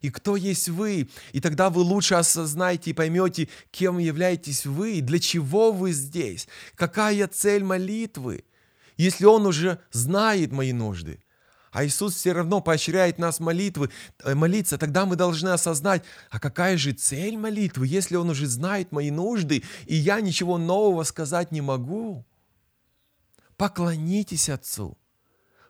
и 0.04 0.10
кто 0.10 0.36
есть 0.36 0.70
вы. 0.70 1.10
И 1.32 1.39
тогда 1.39 1.70
вы 1.70 1.82
лучше 1.82 2.16
осознаете 2.16 2.92
и 2.92 2.94
поймете, 2.94 3.48
кем 3.72 3.98
являетесь 3.98 4.66
вы, 4.66 5.02
для 5.02 5.18
чего 5.18 5.72
вы 5.72 5.94
здесь, 5.94 6.48
какая 6.76 7.28
цель 7.28 7.63
молитвы. 7.63 8.44
Если 8.98 9.26
Он 9.26 9.48
уже 9.48 9.80
знает 9.92 10.52
мои 10.52 10.74
нужды, 10.74 11.20
а 11.72 11.86
Иисус 11.86 12.16
все 12.16 12.34
равно 12.34 12.62
поощряет 12.62 13.18
нас 13.18 13.39
молитвы, 13.39 13.89
э, 14.24 14.36
молиться, 14.36 14.78
тогда 14.78 15.06
мы 15.06 15.16
должны 15.16 15.50
осознать, 15.50 16.04
а 16.30 16.39
какая 16.39 16.78
же 16.78 16.92
цель 16.92 17.38
молитвы, 17.38 17.88
если 17.88 18.18
Он 18.18 18.30
уже 18.30 18.46
знает 18.46 18.92
мои 18.92 19.10
нужды, 19.10 19.63
и 19.86 19.96
я 19.96 20.20
ничего 20.20 20.58
нового 20.58 21.04
сказать 21.04 21.52
не 21.52 21.62
могу. 21.62 22.26
Поклонитесь 23.56 24.50
Отцу, 24.50 24.98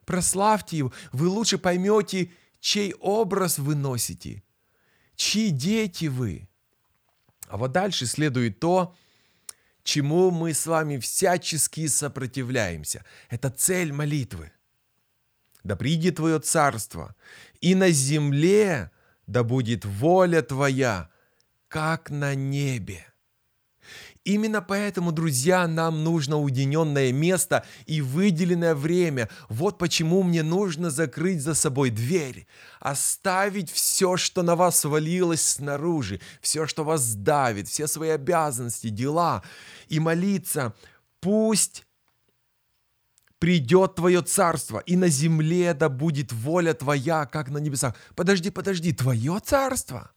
прославьте 0.05 0.77
Его, 0.77 0.91
вы 1.11 1.27
лучше 1.27 1.59
поймете, 1.59 2.31
чей 2.63 2.93
образ 2.93 3.59
вы 3.59 3.75
носите, 3.75 4.41
чьи 5.17 5.49
дети 5.49 6.05
вы. 6.05 6.47
А 7.47 7.57
вот 7.57 7.73
дальше 7.73 8.05
следует 8.05 8.61
то, 8.61 8.95
чему 9.83 10.31
мы 10.31 10.53
с 10.53 10.65
вами 10.65 10.97
всячески 10.97 11.87
сопротивляемся. 11.87 13.03
Это 13.29 13.49
цель 13.49 13.91
молитвы– 13.91 14.53
да 15.63 15.75
придет 15.75 16.15
Твое 16.15 16.39
царство, 16.39 17.15
и 17.61 17.75
на 17.75 17.89
земле 17.89 18.91
да 19.27 19.43
будет 19.43 19.83
воля 19.85 20.41
Твоя, 20.41 21.09
как 21.67 22.09
на 22.09 22.33
небе. 22.33 23.12
Именно 24.23 24.61
поэтому, 24.61 25.11
друзья, 25.11 25.67
нам 25.67 26.05
нужно 26.05 26.39
уединенное 26.39 27.11
место 27.11 27.65
и 27.85 28.01
выделенное 28.01 28.73
время. 28.73 29.27
Вот 29.49 29.77
почему 29.77 30.23
мне 30.23 30.43
нужно 30.43 30.89
закрыть 30.89 31.41
за 31.41 31.53
собой 31.53 31.89
дверь, 31.89 32.47
оставить 32.79 33.69
все, 33.69 34.15
что 34.15 34.41
на 34.41 34.55
вас 34.55 34.79
свалилось 34.79 35.45
снаружи, 35.45 36.21
все, 36.41 36.67
что 36.67 36.85
вас 36.85 37.15
давит, 37.15 37.67
все 37.67 37.85
свои 37.85 38.09
обязанности, 38.09 38.87
дела, 38.87 39.43
и 39.89 39.99
молиться, 39.99 40.73
пусть 41.19 41.85
придет 43.39 43.95
Твое 43.95 44.21
царство, 44.21 44.79
и 44.79 44.95
на 44.95 45.09
земле 45.09 45.73
да 45.73 45.89
будет 45.89 46.31
воля 46.31 46.73
Твоя, 46.73 47.25
как 47.25 47.49
на 47.49 47.57
небесах. 47.57 47.93
Подожди, 48.15 48.51
подожди, 48.51 48.93
Твое 48.93 49.41
царство? 49.43 50.11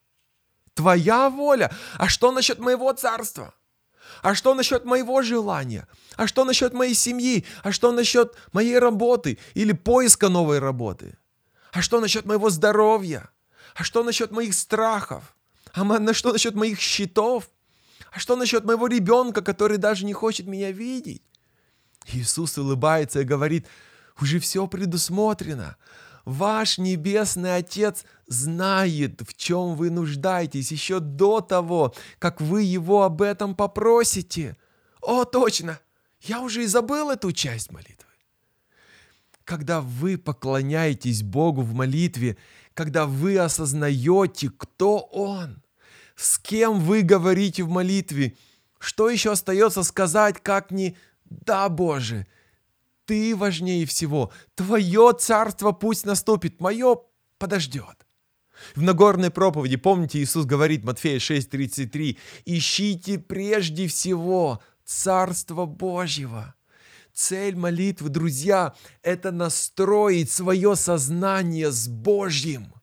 Твоя 0.75 1.29
воля? 1.29 1.73
А 1.95 2.09
что 2.09 2.31
насчет 2.31 2.61
моего 2.61 2.93
царства? 2.93 3.53
А 4.23 4.35
что 4.35 4.55
насчет 4.55 4.85
моего 4.85 5.23
желания? 5.23 5.87
А 6.17 6.27
что 6.27 6.45
насчет 6.45 6.73
моей 6.73 6.95
семьи? 6.95 7.45
А 7.63 7.73
что 7.73 7.93
насчет 7.93 8.37
моей 8.53 8.79
работы 8.79 9.39
или 9.55 9.73
поиска 9.73 10.29
новой 10.29 10.59
работы? 10.59 11.17
А 11.73 11.83
что 11.83 12.01
насчет 12.01 12.25
моего 12.25 12.51
здоровья? 12.51 13.31
А 13.75 13.85
что 13.85 14.03
насчет 14.03 14.31
моих 14.31 14.55
страхов? 14.55 15.37
А 15.73 15.85
на 15.85 16.15
что 16.15 16.33
насчет 16.33 16.55
моих 16.55 16.81
счетов? 16.81 17.51
А 18.13 18.19
что 18.19 18.37
насчет 18.37 18.65
моего 18.65 18.87
ребенка, 18.87 19.43
который 19.43 19.77
даже 19.77 20.07
не 20.07 20.15
хочет 20.15 20.47
меня 20.47 20.73
видеть? 20.73 21.23
Иисус 22.07 22.57
улыбается 22.57 23.21
и 23.21 23.25
говорит, 23.25 23.67
уже 24.21 24.39
все 24.39 24.67
предусмотрено. 24.67 25.77
Ваш 26.25 26.79
Небесный 26.79 27.57
Отец 27.57 28.05
знает, 28.27 29.23
в 29.23 29.35
чем 29.35 29.77
вы 29.77 29.91
нуждаетесь 29.91 30.73
еще 30.73 31.01
до 31.01 31.41
того, 31.41 31.95
как 32.19 32.41
вы 32.41 32.63
Его 32.63 33.03
об 33.03 33.23
этом 33.23 33.55
попросите. 33.55 34.57
О, 35.01 35.25
точно! 35.25 35.81
Я 36.21 36.41
уже 36.41 36.65
и 36.65 36.67
забыл 36.67 37.11
эту 37.11 37.33
часть 37.33 37.71
молитвы. 37.71 38.07
Когда 39.45 39.81
вы 39.81 40.19
поклоняетесь 40.19 41.23
Богу 41.23 41.63
в 41.63 41.73
молитве, 41.73 42.37
когда 42.75 43.07
вы 43.07 43.39
осознаете, 43.39 44.51
кто 44.51 44.99
Он, 44.99 45.63
с 46.17 46.39
кем 46.39 46.81
вы 46.81 47.03
говорите 47.03 47.63
в 47.63 47.69
молитве, 47.69 48.37
что 48.79 49.09
еще 49.09 49.33
остается 49.33 49.83
сказать, 49.85 50.43
как 50.43 50.71
не 50.73 50.97
«Да, 51.25 51.69
Боже, 51.69 52.27
Ты 53.05 53.37
важнее 53.37 53.87
всего, 53.87 54.33
Твое 54.57 55.13
царство 55.17 55.71
пусть 55.71 56.05
наступит, 56.05 56.61
мое 56.61 56.97
подождет». 57.39 57.96
В 58.75 58.83
Нагорной 58.83 59.31
проповеди, 59.31 59.77
помните, 59.77 60.19
Иисус 60.19 60.45
говорит, 60.45 60.85
Матфея 60.85 61.19
6:33, 61.19 62.19
«Ищите 62.45 63.19
прежде 63.19 63.87
всего 63.87 64.61
Царство 64.85 65.67
Божьего». 65.67 66.55
Цель 67.13 67.57
молитвы, 67.57 68.11
друзья, 68.11 68.75
это 69.03 69.33
настроить 69.33 70.31
свое 70.31 70.77
сознание 70.77 71.71
с 71.71 71.89
Божьим, 71.89 72.75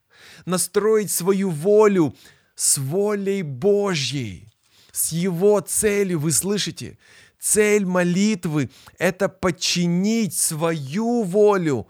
настроить 0.46 1.12
свою 1.12 1.52
волю 1.52 2.16
с 2.56 2.78
волей 2.78 3.44
Божьей, 3.44 4.52
с 4.92 5.12
Его 5.12 5.60
целью. 5.60 6.20
Вы 6.20 6.32
слышите? 6.32 6.98
Цель 7.40 7.86
молитвы– 7.86 8.70
это 8.98 9.28
подчинить 9.30 10.36
свою 10.36 11.24
волю 11.24 11.88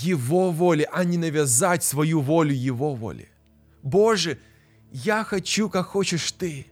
Его 0.00 0.50
воле, 0.50 0.88
а 0.92 1.04
не 1.04 1.18
навязать 1.18 1.84
свою 1.84 2.20
волю 2.20 2.54
Его 2.54 2.94
воле. 2.94 3.28
Боже, 3.82 4.38
я 4.92 5.24
хочу, 5.24 5.68
как 5.68 5.86
хочешь 5.86 6.32
Ты. 6.32 6.66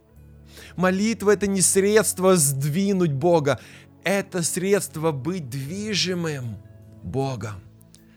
Молитва– 0.76 1.30
это 1.32 1.46
не 1.46 1.60
средство 1.60 2.36
сдвинуть 2.36 3.12
Бога, 3.12 3.60
это 4.04 4.42
средство 4.42 5.12
быть 5.12 5.48
движимым 5.48 6.56
Богом. 7.02 7.60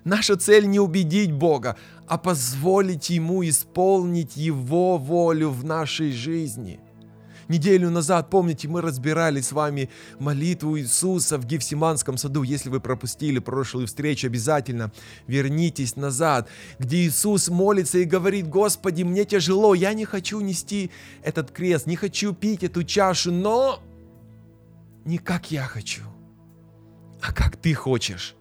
Наша 0.03 0.35
цель 0.35 0.67
не 0.67 0.79
убедить 0.79 1.31
Бога, 1.31 1.77
а 2.07 2.17
позволить 2.17 3.09
Ему 3.09 3.43
исполнить 3.47 4.35
Его 4.35 4.97
волю 4.97 5.49
в 5.49 5.63
нашей 5.63 6.11
жизни. 6.11 6.79
Неделю 7.47 7.89
назад, 7.89 8.29
помните, 8.29 8.67
мы 8.67 8.81
разбирали 8.81 9.41
с 9.41 9.51
вами 9.51 9.89
молитву 10.19 10.77
Иисуса 10.79 11.37
в 11.37 11.45
Гефсиманском 11.45 12.17
саду. 12.17 12.43
Если 12.43 12.69
вы 12.69 12.79
пропустили 12.79 13.39
прошлую 13.39 13.87
встречу, 13.87 14.27
обязательно 14.27 14.91
вернитесь 15.27 15.95
назад, 15.95 16.49
где 16.79 17.05
Иисус 17.05 17.49
молится 17.49 17.97
и 17.97 18.05
говорит, 18.05 18.47
Господи, 18.47 19.03
мне 19.03 19.25
тяжело, 19.25 19.73
я 19.73 19.93
не 19.93 20.05
хочу 20.05 20.39
нести 20.39 20.91
этот 21.21 21.51
крест, 21.51 21.85
не 21.85 21.95
хочу 21.95 22.33
пить 22.33 22.63
эту 22.63 22.83
чашу, 22.83 23.31
но 23.31 23.81
не 25.05 25.17
как 25.17 25.51
я 25.51 25.63
хочу, 25.63 26.03
а 27.21 27.33
как 27.33 27.57
ты 27.57 27.73
хочешь. 27.73 28.35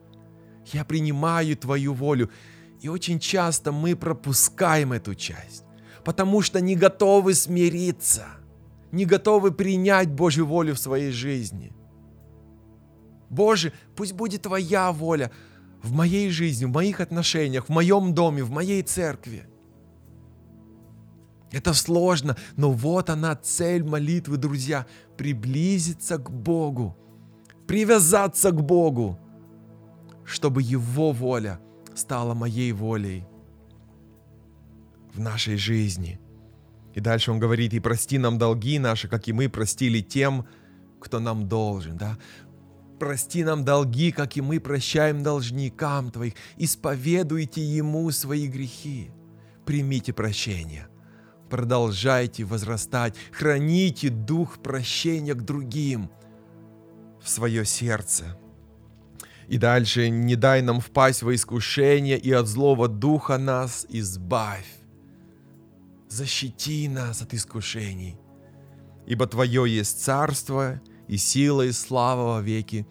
Я 0.72 0.84
принимаю 0.84 1.56
твою 1.56 1.92
волю. 1.92 2.30
И 2.80 2.88
очень 2.88 3.20
часто 3.20 3.70
мы 3.72 3.94
пропускаем 3.94 4.92
эту 4.92 5.14
часть, 5.14 5.64
потому 6.04 6.42
что 6.42 6.60
не 6.60 6.74
готовы 6.74 7.34
смириться, 7.34 8.26
не 8.92 9.06
готовы 9.06 9.50
принять 9.50 10.10
Божью 10.10 10.46
волю 10.46 10.74
в 10.74 10.78
своей 10.78 11.10
жизни. 11.10 11.72
Боже, 13.30 13.72
пусть 13.96 14.12
будет 14.12 14.42
Твоя 14.42 14.92
воля 14.92 15.32
в 15.82 15.92
моей 15.92 16.30
жизни, 16.30 16.66
в 16.66 16.70
моих 16.70 17.00
отношениях, 17.00 17.66
в 17.66 17.68
моем 17.70 18.14
доме, 18.14 18.44
в 18.44 18.50
моей 18.50 18.82
церкви. 18.82 19.48
Это 21.50 21.74
сложно, 21.74 22.36
но 22.56 22.72
вот 22.72 23.10
она 23.10 23.34
цель 23.36 23.82
молитвы, 23.82 24.36
друзья, 24.36 24.86
приблизиться 25.16 26.18
к 26.18 26.30
Богу, 26.30 26.96
привязаться 27.66 28.50
к 28.50 28.62
Богу, 28.62 29.18
чтобы 30.24 30.62
Его 30.62 31.12
воля 31.12 31.60
стала 31.94 32.34
моей 32.34 32.72
волей 32.72 33.26
в 35.12 35.20
нашей 35.20 35.56
жизни. 35.56 36.18
И 36.94 37.00
дальше 37.00 37.30
он 37.30 37.38
говорит, 37.38 37.72
и 37.74 37.80
прости 37.80 38.18
нам 38.18 38.38
долги 38.38 38.78
наши, 38.78 39.08
как 39.08 39.28
и 39.28 39.32
мы 39.32 39.48
простили 39.48 40.00
тем, 40.00 40.46
кто 41.00 41.20
нам 41.20 41.48
должен. 41.48 41.96
Да? 41.96 42.18
Прости 42.98 43.44
нам 43.44 43.64
долги, 43.64 44.12
как 44.12 44.36
и 44.36 44.40
мы 44.40 44.60
прощаем 44.60 45.22
должникам 45.22 46.10
Твоих. 46.10 46.34
Исповедуйте 46.56 47.62
Ему 47.62 48.10
свои 48.10 48.46
грехи. 48.46 49.10
Примите 49.64 50.12
прощение 50.12 50.88
продолжайте 51.52 52.44
возрастать, 52.44 53.14
храните 53.30 54.08
дух 54.08 54.62
прощения 54.62 55.34
к 55.34 55.42
другим 55.42 56.10
в 57.22 57.28
свое 57.28 57.66
сердце. 57.66 58.38
И 59.48 59.58
дальше 59.58 60.08
не 60.08 60.34
дай 60.34 60.62
нам 60.62 60.80
впасть 60.80 61.22
во 61.22 61.34
искушение, 61.34 62.16
и 62.16 62.32
от 62.32 62.46
злого 62.46 62.88
духа 62.88 63.36
нас 63.36 63.84
избавь. 63.90 64.64
Защити 66.12 66.88
нас 66.88 67.22
от 67.22 67.32
искушений, 67.32 68.16
ибо 69.06 69.26
Твое 69.26 69.64
есть 69.78 70.04
царство 70.04 70.78
и 71.08 71.16
сила 71.16 71.62
и 71.62 71.72
слава 71.72 72.34
во 72.34 72.42
веки. 72.42 72.86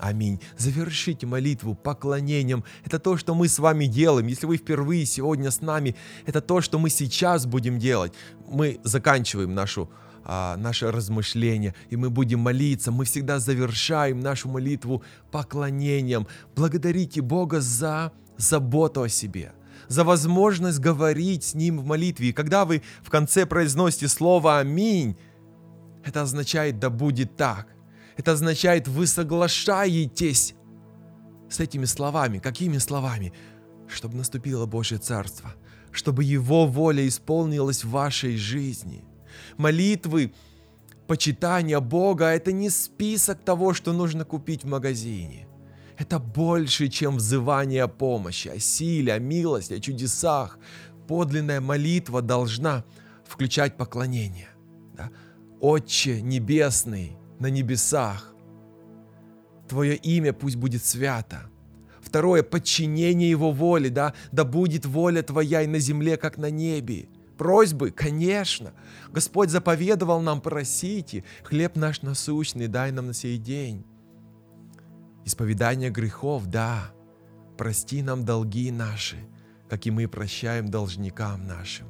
Аминь. 0.00 0.40
Завершите 0.58 1.24
молитву 1.24 1.76
поклонением. 1.76 2.64
Это 2.84 2.98
то, 2.98 3.16
что 3.16 3.36
мы 3.36 3.46
с 3.46 3.60
вами 3.60 3.86
делаем. 3.86 4.26
Если 4.26 4.46
вы 4.46 4.56
впервые 4.56 5.06
сегодня 5.06 5.52
с 5.52 5.60
нами, 5.60 5.94
это 6.26 6.40
то, 6.40 6.60
что 6.60 6.80
мы 6.80 6.90
сейчас 6.90 7.46
будем 7.46 7.78
делать. 7.78 8.12
Мы 8.48 8.80
заканчиваем 8.82 9.54
нашу 9.54 9.88
а, 10.24 10.56
наше 10.56 10.90
размышление, 10.90 11.76
и 11.90 11.96
мы 11.96 12.10
будем 12.10 12.40
молиться. 12.40 12.90
Мы 12.90 13.04
всегда 13.04 13.38
завершаем 13.38 14.18
нашу 14.18 14.48
молитву 14.48 15.04
поклонением. 15.30 16.26
Благодарите 16.56 17.20
Бога 17.20 17.60
за 17.60 18.10
заботу 18.36 19.02
о 19.02 19.08
себе, 19.08 19.52
за 19.88 20.04
возможность 20.04 20.78
говорить 20.78 21.44
с 21.44 21.54
Ним 21.54 21.78
в 21.78 21.86
молитве. 21.86 22.28
И 22.28 22.32
когда 22.32 22.64
вы 22.64 22.82
в 23.02 23.10
конце 23.10 23.46
произносите 23.46 24.08
слово 24.08 24.58
«Аминь», 24.58 25.16
это 26.04 26.22
означает 26.22 26.78
«Да 26.78 26.90
будет 26.90 27.36
так». 27.36 27.68
Это 28.16 28.32
означает, 28.32 28.86
вы 28.86 29.06
соглашаетесь 29.06 30.54
с 31.50 31.60
этими 31.60 31.84
словами. 31.84 32.38
Какими 32.38 32.78
словами? 32.78 33.32
Чтобы 33.88 34.16
наступило 34.16 34.66
Божье 34.66 34.98
Царство, 34.98 35.54
чтобы 35.90 36.22
Его 36.24 36.66
воля 36.66 37.06
исполнилась 37.06 37.84
в 37.84 37.90
вашей 37.90 38.36
жизни. 38.36 39.04
Молитвы, 39.56 40.32
почитание 41.06 41.80
Бога– 41.80 42.26
это 42.26 42.52
не 42.52 42.70
список 42.70 43.40
того, 43.44 43.74
что 43.74 43.92
нужно 43.92 44.24
купить 44.24 44.64
в 44.64 44.68
магазине. 44.68 45.48
Это 45.96 46.18
больше, 46.18 46.88
чем 46.88 47.16
взывание 47.16 47.84
о 47.84 47.88
помощи, 47.88 48.48
о 48.48 48.58
силе, 48.58 49.12
о 49.14 49.18
милости, 49.18 49.74
о 49.74 49.80
чудесах. 49.80 50.58
Подлинная 51.06 51.60
молитва 51.60 52.20
должна 52.22 52.84
включать 53.24 53.76
поклонение. 53.76 54.48
Да? 54.96 55.10
Отче 55.60 56.20
Небесный, 56.20 57.16
на 57.38 57.46
небесах. 57.46 58.34
Твое 59.68 59.96
имя 59.96 60.32
пусть 60.32 60.56
будет 60.56 60.84
свято. 60.84 61.50
Второе, 62.00 62.42
подчинение 62.42 63.30
Его 63.30 63.50
воле, 63.50 63.88
да, 63.88 64.14
да 64.32 64.44
будет 64.44 64.84
воля 64.84 65.22
Твоя 65.22 65.62
и 65.62 65.66
на 65.66 65.78
земле, 65.78 66.16
как 66.16 66.36
на 66.36 66.50
небе. 66.50 67.08
Просьбы, 67.38 67.90
конечно. 67.90 68.72
Господь 69.10 69.50
заповедовал 69.50 70.20
нам, 70.20 70.40
просите, 70.40 71.24
хлеб 71.42 71.76
наш 71.76 72.02
насущный 72.02 72.68
дай 72.68 72.92
нам 72.92 73.08
на 73.08 73.14
сей 73.14 73.38
день. 73.38 73.84
Исповедание 75.24 75.90
грехов, 75.90 76.46
да. 76.46 76.92
Прости 77.56 78.02
нам 78.02 78.24
долги 78.24 78.70
наши, 78.70 79.16
как 79.68 79.86
и 79.86 79.90
мы 79.90 80.08
прощаем 80.08 80.68
должникам 80.68 81.46
нашим. 81.46 81.86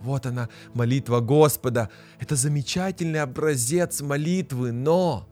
Вот 0.00 0.26
она, 0.26 0.48
молитва 0.74 1.20
Господа. 1.20 1.90
Это 2.20 2.36
замечательный 2.36 3.20
образец 3.20 4.00
молитвы, 4.00 4.72
но 4.72 5.28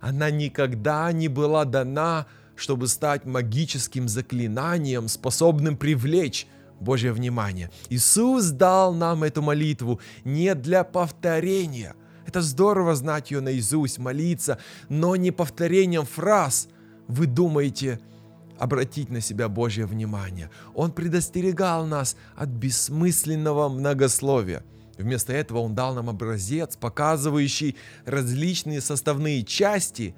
она 0.00 0.30
никогда 0.30 1.12
не 1.12 1.28
была 1.28 1.64
дана, 1.64 2.26
чтобы 2.54 2.88
стать 2.88 3.26
магическим 3.26 4.08
заклинанием, 4.08 5.08
способным 5.08 5.76
привлечь 5.76 6.46
Божье 6.80 7.12
внимание. 7.12 7.70
Иисус 7.90 8.46
дал 8.50 8.94
нам 8.94 9.24
эту 9.24 9.42
молитву 9.42 10.00
не 10.24 10.54
для 10.54 10.84
повторения. 10.84 11.94
Это 12.26 12.42
здорово 12.42 12.94
знать 12.96 13.30
ее 13.30 13.40
наизусть, 13.40 13.98
молиться, 13.98 14.58
но 14.88 15.14
не 15.16 15.30
повторением 15.30 16.04
фраз. 16.04 16.68
Вы 17.06 17.26
думаете, 17.26 18.00
обратить 18.58 19.10
на 19.10 19.20
себя 19.20 19.48
Божье 19.48 19.86
внимание. 19.86 20.50
Он 20.74 20.90
предостерегал 20.90 21.86
нас 21.86 22.16
от 22.34 22.48
бессмысленного 22.48 23.68
многословия. 23.68 24.64
Вместо 24.98 25.32
этого 25.32 25.58
Он 25.58 25.74
дал 25.74 25.94
нам 25.94 26.08
образец, 26.08 26.76
показывающий 26.76 27.76
различные 28.06 28.80
составные 28.80 29.44
части, 29.44 30.16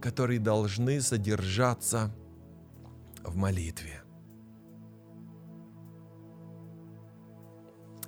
которые 0.00 0.38
должны 0.38 1.00
содержаться 1.00 2.14
в 3.24 3.36
молитве. 3.36 4.02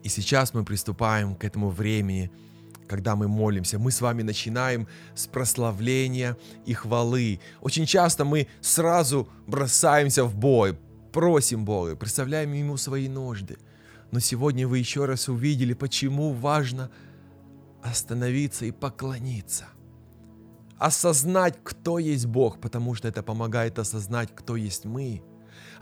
И 0.03 0.09
сейчас 0.11 0.53
мы 0.53 0.65
приступаем 0.65 1.35
к 1.35 1.43
этому 1.43 1.71
времени– 1.71 2.31
когда 2.89 3.17
мы 3.17 3.29
молимся. 3.29 3.79
Мы 3.79 3.91
с 3.91 4.01
вами 4.01 4.23
начинаем 4.23 4.87
с 5.15 5.27
прославления 5.27 6.37
и 6.67 6.75
хвалы. 6.75 7.41
Очень 7.61 7.87
часто 7.87 8.25
мы 8.25 8.49
сразу 8.61 9.29
бросаемся 9.47 10.25
в 10.25 10.35
бой, 10.35 10.79
просим 11.13 11.65
Бога, 11.65 11.97
представляем 11.97 12.53
Ему 12.53 12.77
свои 12.77 13.09
нужды. 13.09 13.59
Но 14.11 14.21
сегодня 14.21 14.69
вы 14.69 14.79
еще 14.79 15.07
раз 15.07 15.29
увидели, 15.29 15.75
почему 15.75 16.33
важно 16.33 16.91
остановиться 17.83 18.65
и 18.65 18.71
поклониться. 18.71 19.67
Осознать, 20.79 21.59
кто 21.63 21.99
есть 21.99 22.27
Бог, 22.27 22.61
потому 22.61 22.95
что 22.95 23.09
это 23.09 23.23
помогает 23.23 23.79
осознать, 23.79 24.35
кто 24.35 24.57
есть 24.57 24.85
мы– 24.85 25.23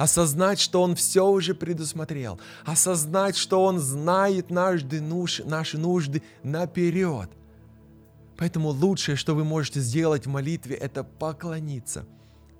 осознать, 0.02 0.58
что 0.58 0.82
Он 0.82 0.96
все 0.96 1.28
уже 1.28 1.54
предусмотрел, 1.54 2.40
осознать, 2.64 3.36
что 3.36 3.62
Он 3.62 3.78
знает 3.78 4.50
наши 4.50 5.00
нужды, 5.00 5.44
наши 5.44 5.78
нужды 5.78 6.22
наперед. 6.42 7.30
Поэтому 8.36 8.70
лучшее, 8.70 9.14
что 9.14 9.36
вы 9.36 9.44
можете 9.44 9.78
сделать 9.78 10.26
в 10.26 10.28
молитве, 10.28 10.74
это 10.74 11.04
поклониться, 11.04 12.04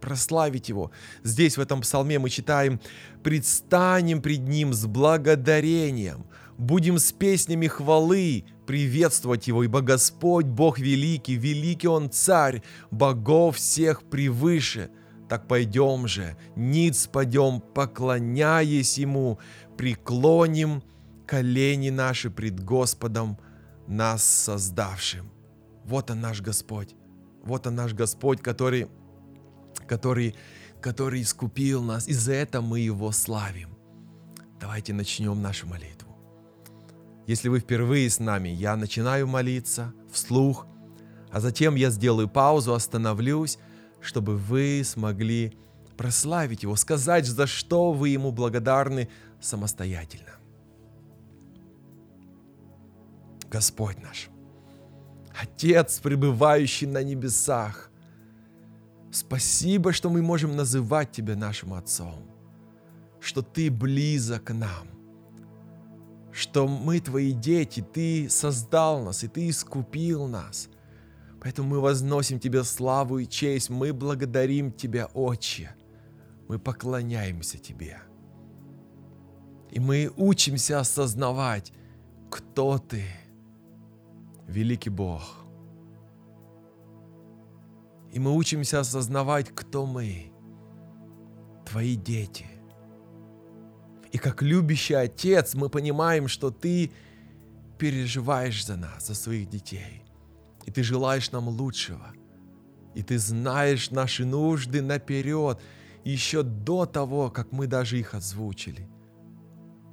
прославить 0.01 0.69
Его. 0.69 0.93
Здесь 1.25 1.57
в 1.57 1.61
этом 1.61 1.81
псалме 1.81 2.21
мы 2.21 2.31
читаем 2.31 2.81
«Предстанем 3.25 4.23
пред 4.23 4.43
Ним 4.43 4.73
с 4.73 4.87
благодарением, 4.87 6.27
будем 6.59 7.01
с 7.01 7.11
песнями 7.11 7.67
хвалы 7.67 8.45
приветствовать 8.67 9.49
Его, 9.49 9.65
ибо 9.65 9.81
Господь 9.81 10.47
Бог 10.47 10.79
великий, 10.79 11.35
великий 11.35 11.89
Он 11.89 12.09
Царь, 12.09 12.63
богов 12.93 13.57
всех 13.57 14.05
превыше». 14.05 14.91
Так 15.33 15.49
пойдем 15.49 16.07
же, 16.09 16.37
ниц 16.57 17.07
пойдем, 17.07 17.63
поклоняясь 17.63 18.99
Ему, 18.99 19.39
преклоним 19.79 20.83
колени 21.27 21.89
наши 21.89 22.29
пред 22.29 22.63
Господом, 22.63 23.39
нас 23.87 24.25
создавшим. 24.25 25.33
Вот 25.87 26.11
он 26.11 26.21
наш 26.21 26.43
Господь. 26.43 26.95
Вот 27.43 27.67
он 27.67 27.77
наш 27.77 27.95
Господь, 27.95 28.43
который, 28.43 28.89
который, 29.89 30.35
который 30.83 31.23
искупил 31.23 31.83
нас. 31.83 32.07
И 32.09 32.13
за 32.13 32.35
это 32.35 32.61
мы 32.61 32.81
Его 32.81 33.11
славим. 33.11 33.71
Давайте 34.61 34.93
начнем 34.93 35.41
нашу 35.41 35.67
молитву. 35.67 36.15
Если 37.27 37.49
вы 37.49 37.61
впервые 37.61 38.11
с 38.11 38.21
нами, 38.21 38.51
я 38.51 38.77
начинаю 38.77 39.27
молиться 39.27 39.95
вслух, 40.13 40.67
а 41.31 41.41
затем 41.41 41.75
я 41.75 41.89
сделаю 41.89 42.29
паузу, 42.29 42.75
остановлюсь, 42.75 43.59
чтобы 44.03 44.37
вы 44.37 44.83
смогли 44.85 45.57
прославить 45.97 46.65
Его, 46.65 46.77
сказать, 46.77 47.25
за 47.27 47.47
что 47.47 47.93
вы 47.93 48.11
Ему 48.11 48.33
благодарны 48.33 49.09
самостоятельно. 49.41 50.33
Господь 53.49 54.03
наш, 54.03 54.29
Отец, 55.41 56.01
пребывающий 56.01 56.87
на 56.87 57.03
небесах, 57.03 57.91
спасибо, 59.11 59.93
что 59.93 60.11
мы 60.11 60.23
можем 60.23 60.57
называть 60.57 61.13
Тебя 61.13 61.37
нашим 61.37 61.75
Отцом, 61.75 62.29
что 63.21 63.43
Ты 63.43 63.71
близок 63.71 64.45
к 64.45 64.55
нам, 64.55 64.89
что 66.33 66.67
мы 66.67 66.99
Твои 67.01 67.33
дети, 67.33 67.85
Ты 67.93 68.29
создал 68.29 69.03
нас, 69.05 69.23
и 69.23 69.29
Ты 69.29 69.49
искупил 69.49 70.27
нас– 70.27 70.69
Поэтому 71.43 71.71
мы 71.71 71.81
возносим 71.81 72.39
Тебе 72.39 72.63
славу 72.63 73.19
и 73.19 73.27
честь, 73.27 73.69
мы 73.69 73.93
благодарим 73.93 74.71
Тебя, 74.71 75.07
Отче, 75.07 75.75
мы 76.47 76.61
поклоняемся 76.61 77.59
Тебе. 77.59 77.99
И 79.73 79.81
мы 79.81 80.09
учимся 80.17 80.79
осознавать, 80.79 81.73
кто 82.31 82.79
Ты, 82.79 83.03
великий 84.47 84.91
Бог. 84.91 85.45
И 88.13 88.21
мы 88.21 88.37
учимся 88.37 88.79
осознавать, 88.79 89.49
кто 89.53 89.85
мы, 89.85 90.33
Твои 91.67 91.97
дети. 91.97 92.47
И 94.13 94.19
как 94.19 94.43
любящий 94.43 94.95
Отец 94.95 95.55
мы 95.55 95.69
понимаем, 95.69 96.29
что 96.29 96.53
Ты 96.53 96.93
переживаешь 97.79 98.65
за 98.65 98.77
нас, 98.77 99.09
за 99.09 99.15
своих 99.17 99.49
детей. 99.49 100.02
И 100.67 100.71
ты 100.71 100.83
желаешь 100.83 101.33
нам 101.33 101.49
лучшего. 101.49 102.13
И 102.95 103.03
ты 103.03 103.19
знаешь 103.19 103.91
наши 103.91 104.25
нужды 104.25 104.83
наперед, 104.83 105.61
еще 106.05 106.43
до 106.43 106.87
того, 106.87 107.31
как 107.31 107.53
мы 107.53 107.67
даже 107.67 107.99
их 107.99 108.15
озвучили. 108.15 108.89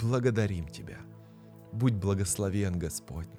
Благодарим 0.01 0.67
Тебя. 0.67 0.97
Будь 1.71 1.93
благословен, 1.93 2.79
Господь 2.79 3.29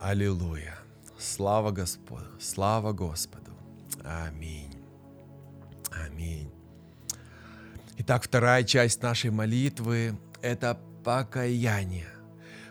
Аллилуйя. 0.00 0.78
Слава 1.18 1.70
Господу. 1.72 2.24
Слава 2.40 2.92
Господу. 2.92 3.52
Аминь. 4.02 4.74
Аминь. 5.92 6.50
Итак, 7.98 8.22
вторая 8.22 8.64
часть 8.64 9.02
нашей 9.02 9.30
молитвы– 9.30 10.18
это 10.42 10.78
покаяние– 11.04 12.08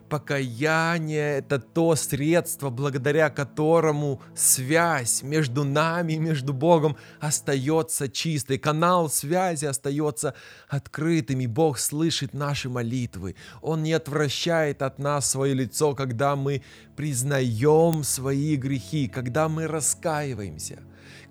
покаяние– 0.09 1.37
это 1.39 1.59
то 1.59 1.95
средство, 1.95 2.69
благодаря 2.69 3.29
которому 3.29 4.21
связь 4.35 5.23
между 5.23 5.63
нами 5.63 6.13
и 6.13 6.19
между 6.19 6.53
Богом 6.53 6.97
остается 7.19 8.09
чистой. 8.09 8.57
Канал 8.57 9.09
связи 9.09 9.65
остается 9.65 10.33
открытым, 10.67 11.41
и 11.41 11.47
Бог 11.47 11.77
слышит 11.77 12.33
наши 12.33 12.69
молитвы. 12.69 13.35
Он 13.61 13.83
не 13.83 13.93
отвращает 13.93 14.81
от 14.81 14.99
нас 14.99 15.29
свое 15.29 15.53
лицо, 15.53 15.93
когда 15.93 16.35
мы 16.35 16.63
признаем 16.95 18.03
свои 18.03 18.55
грехи, 18.55 19.07
когда 19.07 19.47
мы 19.47 19.67
раскаиваемся, 19.67 20.79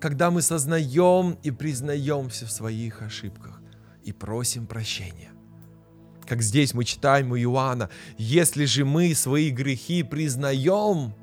когда 0.01 0.31
мы 0.31 0.43
сознаем 0.43 1.39
и 1.43 1.51
признаемся 1.51 2.47
в 2.47 2.51
своих 2.51 3.03
ошибках 3.03 3.61
и 4.05 4.13
просим 4.13 4.67
прощения 4.67 5.33
как 6.29 6.43
здесь 6.43 6.75
мы 6.75 6.85
читаем 6.85 7.33
у 7.33 7.37
Иоанна, 7.37 7.89
если 8.19 8.67
же 8.67 8.85
мы 8.85 9.15
свои 9.15 9.51
грехи 9.51 10.03
признаем, 10.03 11.15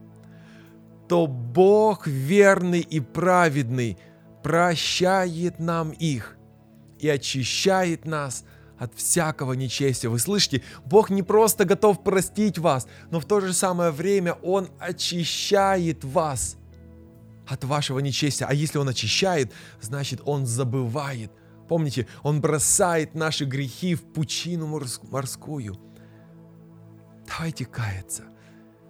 то 1.07 1.27
Бог 1.27 2.07
верный 2.07 2.79
и 2.79 2.99
праведный 2.99 3.97
прощает 4.41 5.59
нам 5.59 5.91
их 5.91 6.37
и 6.99 7.07
очищает 7.07 8.05
нас 8.05 8.43
от 8.79 8.95
всякого 8.95 9.53
нечестия. 9.53 10.09
Вы 10.09 10.17
слышите, 10.17 10.63
Бог 10.85 11.11
не 11.11 11.21
просто 11.21 11.65
готов 11.65 12.03
простить 12.03 12.57
вас, 12.57 12.87
но 13.11 13.19
в 13.19 13.25
то 13.25 13.39
же 13.39 13.53
самое 13.53 13.91
время 13.91 14.33
Он 14.41 14.69
очищает 14.79 16.03
вас 16.03 16.57
от 17.47 17.63
вашего 17.63 17.99
нечестия. 17.99 18.47
А 18.47 18.53
если 18.55 18.79
Он 18.79 18.89
очищает, 18.89 19.53
значит 19.81 20.21
Он 20.25 20.47
забывает– 20.47 21.31
Помните, 21.67 22.07
Он 22.23 22.41
бросает 22.41 23.15
наши 23.15 23.45
грехи 23.45 23.95
в 23.95 24.03
пучину 24.03 24.67
морскую. 24.67 25.77
Давайте 27.27 27.65
каяться. 27.65 28.23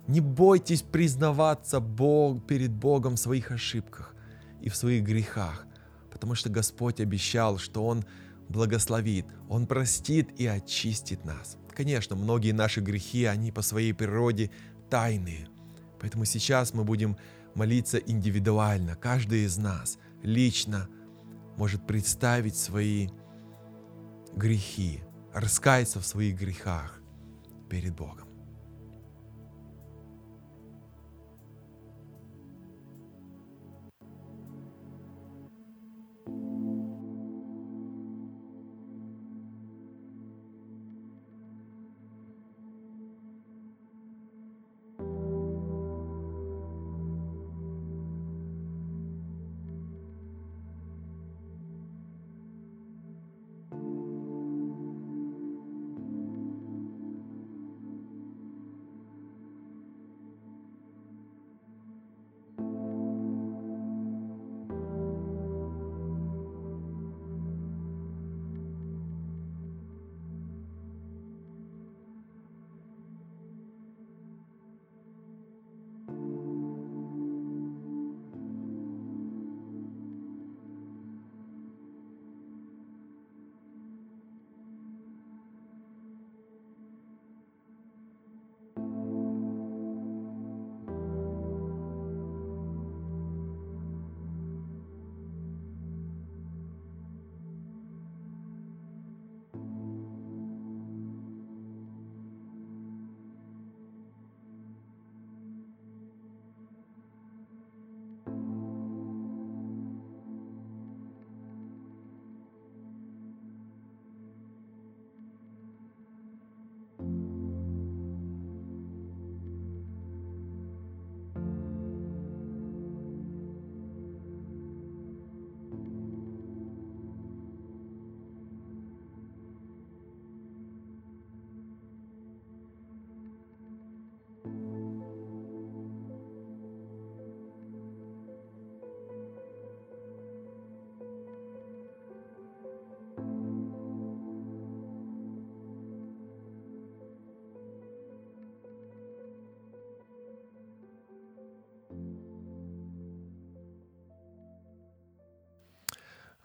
Не 0.08 0.20
бойтесь 0.20 0.82
признаваться 0.82 1.80
Бог, 1.80 2.46
перед 2.46 2.72
Богом 2.72 3.16
в 3.16 3.20
своих 3.20 3.52
ошибках 3.52 4.14
и 4.62 4.70
в 4.70 4.76
своих 4.76 5.04
грехах, 5.04 5.66
потому 6.12 6.36
что 6.36 6.50
Господь 6.50 7.00
обещал, 7.00 7.58
что 7.58 7.86
Он 7.86 8.06
благословит, 8.50 9.26
Он 9.50 9.66
простит 9.66 10.30
и 10.40 10.46
очистит 10.46 11.26
нас. 11.26 11.58
Конечно, 11.74 12.16
многие 12.16 12.52
наши 12.52 12.82
грехи, 12.82 13.26
они 13.26 13.52
по 13.52 13.62
своей 13.62 13.94
природе 13.94 14.52
тайные, 14.90 15.48
Поэтому 16.00 16.26
сейчас 16.26 16.74
мы 16.74 16.84
будем 16.84 17.18
молиться 17.56 17.98
индивидуально. 17.98 18.96
Каждый 18.96 19.46
из 19.46 19.58
нас 19.58 19.98
лично 20.22 20.88
может 21.58 21.86
представить 21.88 22.56
свои 22.56 23.10
грехи, 24.36 25.02
раскаяться 25.34 26.00
в 26.00 26.06
своих 26.06 26.38
грехах 26.38 27.02
перед 27.70 27.96
Богом. 27.96 28.25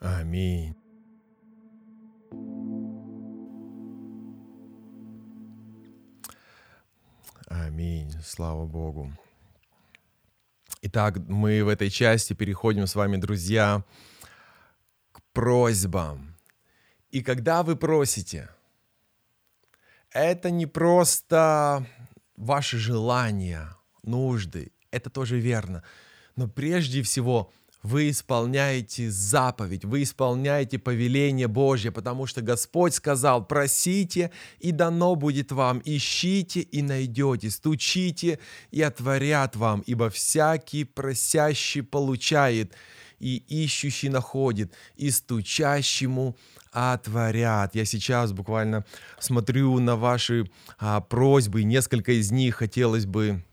Аминь. 0.00 0.74
Аминь. 7.48 8.10
Слава 8.24 8.64
Богу. 8.64 9.12
Итак, 10.80 11.18
мы 11.28 11.62
в 11.62 11.68
этой 11.68 11.90
части 11.90 12.32
переходим 12.32 12.86
с 12.86 12.94
вами, 12.94 13.18
друзья, 13.18 13.84
к 15.12 15.20
просьбам. 15.34 16.34
И 17.10 17.22
когда 17.22 17.62
вы 17.62 17.76
просите, 17.76 18.48
это 20.12 20.50
не 20.50 20.64
просто 20.64 21.86
ваши 22.36 22.78
желания, 22.78 23.76
нужды, 24.02 24.72
это 24.90 25.10
тоже 25.10 25.38
верно. 25.38 25.84
Но 26.36 26.48
прежде 26.48 27.02
всего 27.02 27.52
вы 27.82 28.10
исполняете 28.10 29.10
заповедь, 29.10 29.84
вы 29.84 30.02
исполняете 30.02 30.78
повеление 30.78 31.48
Божье, 31.48 31.90
потому 31.90 32.26
что 32.26 32.42
Господь 32.42 32.94
сказал, 32.94 33.44
просите, 33.44 34.30
и 34.58 34.70
дано 34.72 35.14
будет 35.14 35.50
вам, 35.50 35.80
ищите 35.84 36.60
и 36.60 36.82
найдете, 36.82 37.50
стучите 37.50 38.38
и 38.70 38.82
отворят 38.82 39.56
вам, 39.56 39.80
ибо 39.86 40.10
всякий 40.10 40.84
просящий 40.84 41.82
получает, 41.82 42.74
и 43.18 43.36
ищущий 43.36 44.08
находит, 44.08 44.72
и 44.96 45.10
стучащему 45.10 46.36
отворят. 46.72 47.74
Я 47.74 47.84
сейчас 47.84 48.32
буквально 48.32 48.84
смотрю 49.18 49.78
на 49.78 49.96
ваши 49.96 50.50
а, 50.78 51.00
просьбы, 51.00 51.62
несколько 51.62 52.12
из 52.12 52.30
них 52.30 52.56
хотелось 52.56 53.06
бы 53.06 53.44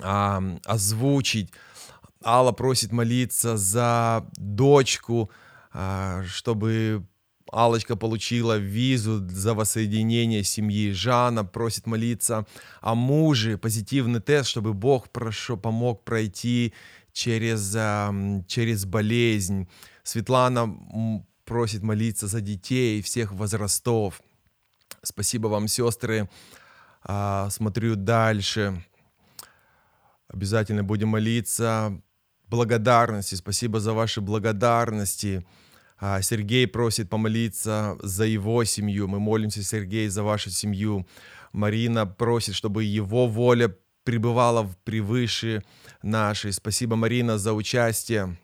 а, 0.00 0.42
озвучить. 0.64 1.50
Алла 2.24 2.52
просит 2.52 2.92
молиться 2.92 3.56
за 3.56 4.26
дочку, 4.36 5.30
а, 5.72 6.22
чтобы 6.24 7.06
Алочка 7.52 7.96
получила 7.96 8.56
визу 8.56 9.28
за 9.28 9.54
воссоединение 9.54 10.42
семьи. 10.42 10.92
Жанна 10.92 11.44
просит 11.44 11.86
молиться 11.86 12.46
о 12.80 12.94
муже, 12.94 13.58
позитивный 13.58 14.20
тест, 14.20 14.48
чтобы 14.48 14.74
Бог 14.74 15.10
прошу, 15.10 15.56
помог 15.56 16.02
пройти 16.04 16.72
через, 17.12 17.70
через 18.48 18.84
болезнь. 18.86 19.68
Светлана 20.02 21.24
просит 21.44 21.82
молиться 21.82 22.26
за 22.26 22.40
детей 22.40 23.02
всех 23.02 23.32
возрастов. 23.32 24.20
Спасибо 25.02 25.48
вам, 25.48 25.68
сестры. 25.68 26.28
А, 27.02 27.50
смотрю 27.50 27.94
дальше. 27.94 28.82
Обязательно 30.28 30.82
будем 30.82 31.08
молиться 31.08 32.00
благодарности. 32.54 33.34
Спасибо 33.34 33.80
за 33.80 33.92
ваши 33.92 34.20
благодарности. 34.20 35.44
А, 35.98 36.22
Сергей 36.22 36.66
просит 36.68 37.10
помолиться 37.10 37.96
за 38.00 38.24
его 38.24 38.62
семью. 38.64 39.08
Мы 39.08 39.18
молимся, 39.18 39.64
Сергей, 39.64 40.08
за 40.08 40.22
вашу 40.22 40.50
семью. 40.50 41.04
Марина 41.52 42.06
просит, 42.06 42.54
чтобы 42.54 42.84
его 42.84 43.26
воля 43.26 43.76
пребывала 44.04 44.70
превыше 44.84 45.62
нашей. 46.02 46.52
Спасибо, 46.52 46.94
Марина, 46.94 47.38
за 47.38 47.52
участие. 47.52 48.36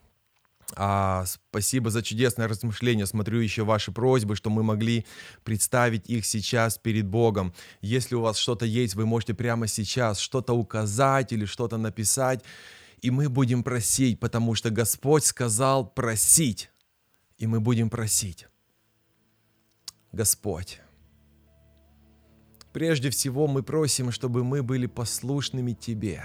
А, 0.76 1.24
спасибо 1.26 1.90
за 1.90 2.02
чудесное 2.02 2.48
размышление. 2.48 3.06
Смотрю 3.06 3.38
еще 3.38 3.62
ваши 3.62 3.92
просьбы, 3.92 4.34
что 4.34 4.50
мы 4.50 4.62
могли 4.62 5.06
представить 5.44 6.10
их 6.10 6.26
сейчас 6.26 6.78
перед 6.78 7.06
Богом. 7.06 7.52
Если 7.80 8.16
у 8.16 8.22
вас 8.22 8.38
что-то 8.38 8.66
есть, 8.66 8.94
вы 8.96 9.06
можете 9.06 9.34
прямо 9.34 9.68
сейчас 9.68 10.18
что-то 10.18 10.52
указать 10.54 11.32
или 11.32 11.44
что-то 11.44 11.76
написать 11.76 12.42
и 13.02 13.10
мы 13.10 13.28
будем 13.28 13.62
просить, 13.62 14.20
потому 14.20 14.54
что 14.54 14.70
Господь 14.70 15.24
сказал 15.24 15.86
просить, 15.86 16.70
и 17.38 17.46
мы 17.46 17.60
будем 17.60 17.90
просить. 17.90 18.46
Господь, 20.12 20.80
прежде 22.72 23.10
всего 23.10 23.46
мы 23.46 23.62
просим, 23.62 24.10
чтобы 24.10 24.44
мы 24.44 24.62
были 24.62 24.86
послушными 24.86 25.72
Тебе. 25.72 26.24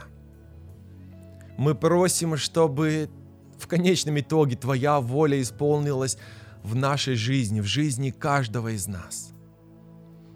Мы 1.58 1.76
просим, 1.76 2.36
чтобы 2.36 3.10
в 3.58 3.68
конечном 3.68 4.20
итоге 4.20 4.58
Твоя 4.58 5.00
воля 5.00 5.42
исполнилась 5.42 6.18
в 6.64 6.76
нашей 6.76 7.16
жизни, 7.16 7.62
в 7.62 7.66
жизни 7.66 8.10
каждого 8.10 8.70
из 8.70 8.88
нас. 8.88 9.32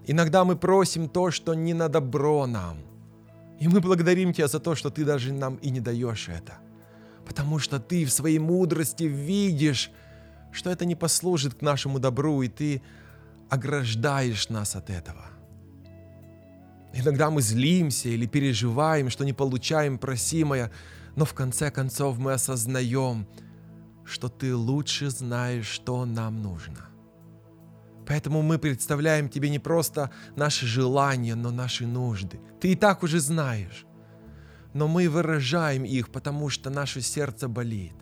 Иногда 0.05 0.45
мы 0.45 0.55
просим 0.55 1.09
то, 1.09 1.31
что 1.31 1.53
не 1.53 1.73
на 1.73 1.89
добро 1.89 2.47
нам, 2.47 2.77
и 3.59 3.67
мы 3.67 3.81
благодарим 3.81 4.33
Тебя 4.33 4.47
за 4.47 4.59
то, 4.59 4.75
что 4.75 4.89
Ты 4.89 5.05
даже 5.05 5.33
нам 5.33 5.55
и 5.55 5.69
не 5.69 5.81
даешь 5.81 6.29
это. 6.29 6.57
Потому 7.25 7.59
что 7.59 7.79
Ты 7.79 8.05
в 8.05 8.11
своей 8.11 8.39
мудрости 8.39 9.03
видишь, 9.03 9.91
что 10.51 10.69
это 10.69 10.85
не 10.85 10.95
послужит 10.95 11.55
к 11.55 11.61
нашему 11.61 11.99
добру, 11.99 12.41
и 12.41 12.47
Ты 12.47 12.81
ограждаешь 13.49 14.49
нас 14.49 14.75
от 14.75 14.89
этого. 14.89 15.25
Иногда 16.93 17.29
мы 17.29 17.41
злимся 17.41 18.09
или 18.09 18.25
переживаем, 18.25 19.09
что 19.09 19.25
не 19.25 19.33
получаем 19.33 19.97
просимое, 19.97 20.71
но 21.15 21.25
в 21.25 21.33
конце 21.33 21.69
концов 21.69 22.17
мы 22.17 22.33
осознаем, 22.33 23.27
что 24.05 24.29
Ты 24.29 24.55
лучше 24.55 25.09
знаешь, 25.09 25.67
что 25.67 26.05
нам 26.05 26.41
нужно. 26.41 26.88
Поэтому 28.09 28.41
мы 28.41 28.57
представляем 28.57 29.29
Тебе 29.29 29.49
не 29.49 29.59
просто 29.59 30.09
наши 30.35 30.65
желания, 30.65 31.35
но 31.35 31.51
наши 31.51 31.85
нужды. 31.85 32.39
Ты 32.59 32.71
и 32.71 32.75
так 32.75 33.03
уже 33.03 33.19
знаешь. 33.19 33.85
Но 34.73 34.87
мы 34.87 35.07
выражаем 35.07 35.83
их, 35.83 36.09
потому 36.09 36.49
что 36.49 36.71
наше 36.71 37.01
сердце 37.01 37.47
болит. 37.47 37.93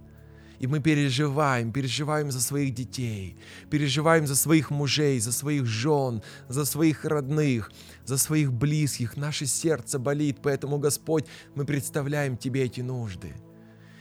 И 0.60 0.68
мы 0.68 0.80
переживаем, 0.80 1.74
переживаем 1.74 2.32
за 2.32 2.40
своих 2.40 2.74
детей, 2.74 3.38
переживаем 3.70 4.26
за 4.26 4.36
своих 4.36 4.72
мужей, 4.72 5.20
за 5.20 5.34
своих 5.34 5.66
жен, 5.66 6.24
за 6.48 6.66
своих 6.66 7.04
родных, 7.04 7.70
за 8.06 8.18
своих 8.18 8.54
близких. 8.54 9.18
Наше 9.18 9.46
сердце 9.46 10.00
болит, 10.00 10.38
поэтому, 10.42 10.80
Господь, 10.80 11.26
мы 11.54 11.66
представляем 11.66 12.38
Тебе 12.38 12.64
эти 12.64 12.80
нужды. 12.80 13.34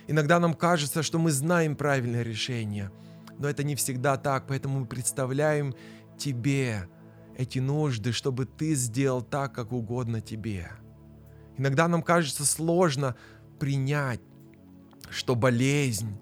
Иногда 0.06 0.38
нам 0.38 0.54
кажется, 0.54 1.02
что 1.02 1.18
мы 1.18 1.32
знаем 1.32 1.74
правильное 1.74 2.22
решение, 2.22 2.92
но 3.38 3.48
это 3.48 3.64
не 3.64 3.74
всегда 3.74 4.16
так, 4.16 4.46
поэтому 4.46 4.80
мы 4.80 4.86
представляем 4.86 5.74
Тебе 6.18 6.88
эти 7.36 7.58
нужды, 7.58 8.12
чтобы 8.12 8.46
Ты 8.46 8.74
сделал 8.74 9.22
так, 9.22 9.54
как 9.54 9.72
угодно 9.72 10.20
Тебе. 10.20 10.70
Иногда 11.58 11.88
нам 11.88 12.02
кажется 12.02 12.44
сложно 12.44 13.16
принять, 13.58 14.20
что 15.10 15.34
болезнь, 15.34 16.18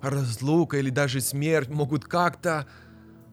разлука 0.00 0.78
или 0.78 0.90
даже 0.90 1.20
смерть 1.20 1.68
могут 1.68 2.04
как-то 2.04 2.66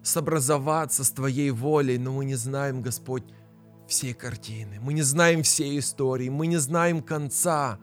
сообразоваться 0.03 1.03
с 1.03 1.11
Твоей 1.11 1.51
волей, 1.51 1.97
но 1.97 2.11
мы 2.11 2.25
не 2.25 2.35
знаем, 2.35 2.81
Господь, 2.81 3.23
всей 3.87 4.13
картины, 4.13 4.79
мы 4.79 4.93
не 4.93 5.01
знаем 5.01 5.43
всей 5.43 5.77
истории, 5.79 6.29
мы 6.29 6.47
не 6.47 6.57
знаем 6.57 7.01
конца. 7.01 7.79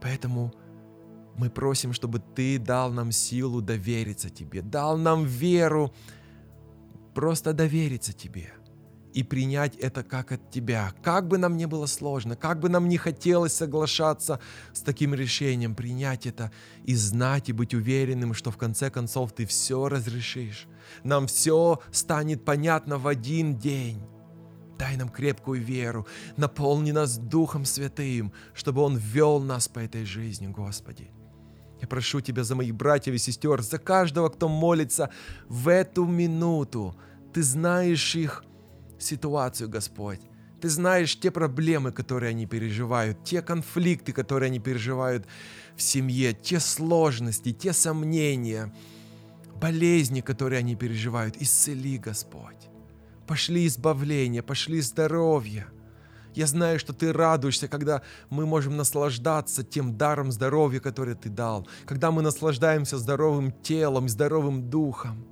Поэтому 0.00 0.52
мы 1.36 1.50
просим, 1.50 1.92
чтобы 1.92 2.18
Ты 2.18 2.58
дал 2.58 2.92
нам 2.92 3.12
силу 3.12 3.60
довериться 3.60 4.30
Тебе, 4.30 4.62
дал 4.62 4.96
нам 4.98 5.24
веру, 5.24 5.92
просто 7.14 7.52
довериться 7.52 8.12
Тебе– 8.12 8.52
и 9.14 9.22
принять 9.22 9.76
это 9.76 10.02
как 10.02 10.32
от 10.32 10.50
Тебя. 10.50 10.92
Как 11.02 11.28
бы 11.28 11.38
нам 11.38 11.56
не 11.56 11.66
было 11.66 11.86
сложно, 11.86 12.36
как 12.36 12.60
бы 12.60 12.68
нам 12.68 12.88
не 12.88 12.96
хотелось 12.96 13.54
соглашаться 13.54 14.40
с 14.72 14.80
таким 14.80 15.14
решением, 15.14 15.74
принять 15.74 16.26
это 16.26 16.50
и 16.84 16.94
знать 16.94 17.48
и 17.48 17.52
быть 17.52 17.74
уверенным, 17.74 18.34
что 18.34 18.50
в 18.50 18.56
конце 18.56 18.90
концов 18.90 19.32
Ты 19.32 19.46
все 19.46 19.88
разрешишь. 19.88 20.66
Нам 21.04 21.26
все 21.26 21.80
станет 21.90 22.44
понятно 22.44 22.98
в 22.98 23.06
один 23.06 23.58
день. 23.58 24.02
Дай 24.78 24.96
нам 24.96 25.10
крепкую 25.10 25.62
веру, 25.62 26.06
наполни 26.36 26.90
нас 26.90 27.16
Духом 27.16 27.64
Святым, 27.64 28.32
чтобы 28.52 28.80
Он 28.82 28.96
вел 28.96 29.40
нас 29.40 29.68
по 29.68 29.78
этой 29.78 30.04
жизни, 30.04 30.48
Господи. 30.48 31.10
Я 31.82 31.88
прошу 31.88 32.20
Тебя 32.20 32.44
за 32.44 32.54
моих 32.54 32.74
братьев 32.74 33.14
и 33.14 33.18
сестер, 33.18 33.60
за 33.60 33.78
каждого, 33.78 34.28
кто 34.28 34.48
молится 34.48 35.10
в 35.48 35.66
эту 35.68 36.06
минуту. 36.06 36.96
Ты 37.34 37.42
знаешь 37.42 38.14
их 38.14 38.44
ситуацию, 38.98 39.68
Господь. 39.68 40.20
Ты 40.60 40.68
знаешь 40.68 41.18
те 41.18 41.32
проблемы, 41.32 41.90
которые 41.90 42.30
они 42.30 42.46
переживают, 42.46 43.24
те 43.24 43.42
конфликты, 43.42 44.12
которые 44.12 44.46
они 44.46 44.60
переживают 44.60 45.26
в 45.74 45.82
семье, 45.82 46.32
те 46.32 46.60
сложности, 46.60 47.52
те 47.52 47.72
сомнения, 47.72 48.72
болезни, 49.60 50.20
которые 50.20 50.60
они 50.60 50.76
переживают. 50.76 51.36
Исцели, 51.42 51.98
Господь. 51.98 52.68
Пошли 53.26 53.66
избавление, 53.66 54.42
пошли 54.42 54.80
здоровье. 54.80 55.66
Я 56.34 56.46
знаю, 56.46 56.78
что 56.78 56.92
Ты 56.92 57.12
радуешься, 57.12 57.68
когда 57.68 58.02
мы 58.30 58.46
можем 58.46 58.76
наслаждаться 58.76 59.62
тем 59.62 59.96
даром 59.96 60.32
здоровья, 60.32 60.80
который 60.80 61.14
Ты 61.14 61.28
дал, 61.28 61.66
когда 61.84 62.10
мы 62.10 62.22
наслаждаемся 62.22 62.98
здоровым 62.98 63.52
телом, 63.62 64.08
здоровым 64.08 64.70
духом. 64.70 65.26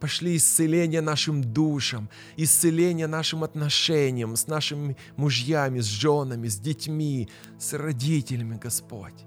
Пошли 0.00 0.36
исцеление 0.36 1.02
нашим 1.02 1.44
душам, 1.44 2.08
исцеление 2.36 3.06
нашим 3.06 3.44
отношениям 3.44 4.34
с 4.34 4.46
нашими 4.46 4.96
мужьями, 5.16 5.80
с 5.80 5.84
женами, 5.84 6.48
с 6.48 6.58
детьми, 6.58 7.28
с 7.58 7.74
родителями, 7.74 8.58
Господь. 8.58 9.26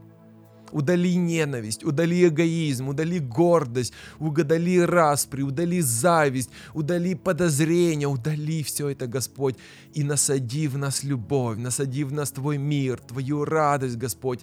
Удали 0.74 1.16
ненависть, 1.16 1.84
удали 1.84 2.28
эгоизм, 2.28 2.90
удали 2.90 3.20
гордость, 3.20 3.94
удали 4.20 4.82
распри, 4.82 5.44
удали 5.44 5.82
зависть, 5.82 6.50
удали 6.74 7.16
подозрения, 7.16 8.08
удали 8.08 8.64
все 8.64 8.90
это, 8.90 9.08
Господь, 9.08 9.56
и 9.94 10.04
насади 10.04 10.68
в 10.68 10.78
нас 10.78 11.04
любовь, 11.04 11.58
насади 11.58 12.04
в 12.04 12.12
нас 12.12 12.32
Твой 12.32 12.58
мир, 12.58 13.00
Твою 13.00 13.46
радость, 13.46 13.98
Господь, 13.98 14.42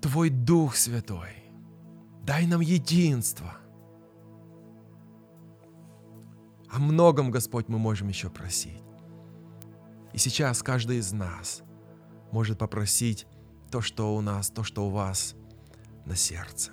Твой 0.00 0.30
Дух 0.30 0.76
Святой. 0.76 1.44
Дай 2.24 2.46
нам 2.46 2.60
единство– 2.60 3.58
О 6.76 6.78
многом, 6.78 7.30
Господь, 7.30 7.68
мы 7.68 7.78
можем 7.78 8.08
еще 8.08 8.28
просить. 8.28 8.82
И 10.12 10.18
сейчас 10.18 10.62
каждый 10.62 10.98
из 10.98 11.10
нас 11.10 11.62
может 12.32 12.58
попросить 12.58 13.26
то, 13.76 13.82
что 13.82 14.16
у 14.16 14.22
нас, 14.22 14.48
то, 14.48 14.64
что 14.64 14.86
у 14.86 14.88
вас 14.88 15.34
на 16.06 16.16
сердце. 16.16 16.70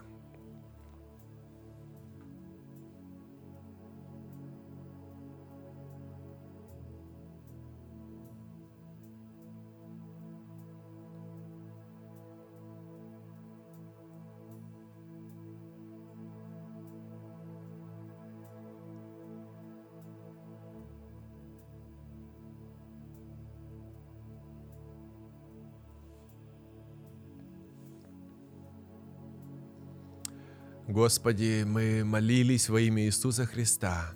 Господи, 30.94 31.64
мы 31.66 32.04
молились 32.04 32.70
во 32.70 32.80
имя 32.80 33.02
Иисуса 33.02 33.48
Христа. 33.48 34.14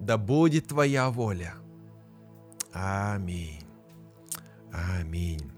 Да 0.00 0.18
будет 0.18 0.66
Твоя 0.66 1.08
воля. 1.10 1.54
Аминь. 2.72 3.62
Аминь. 4.72 5.52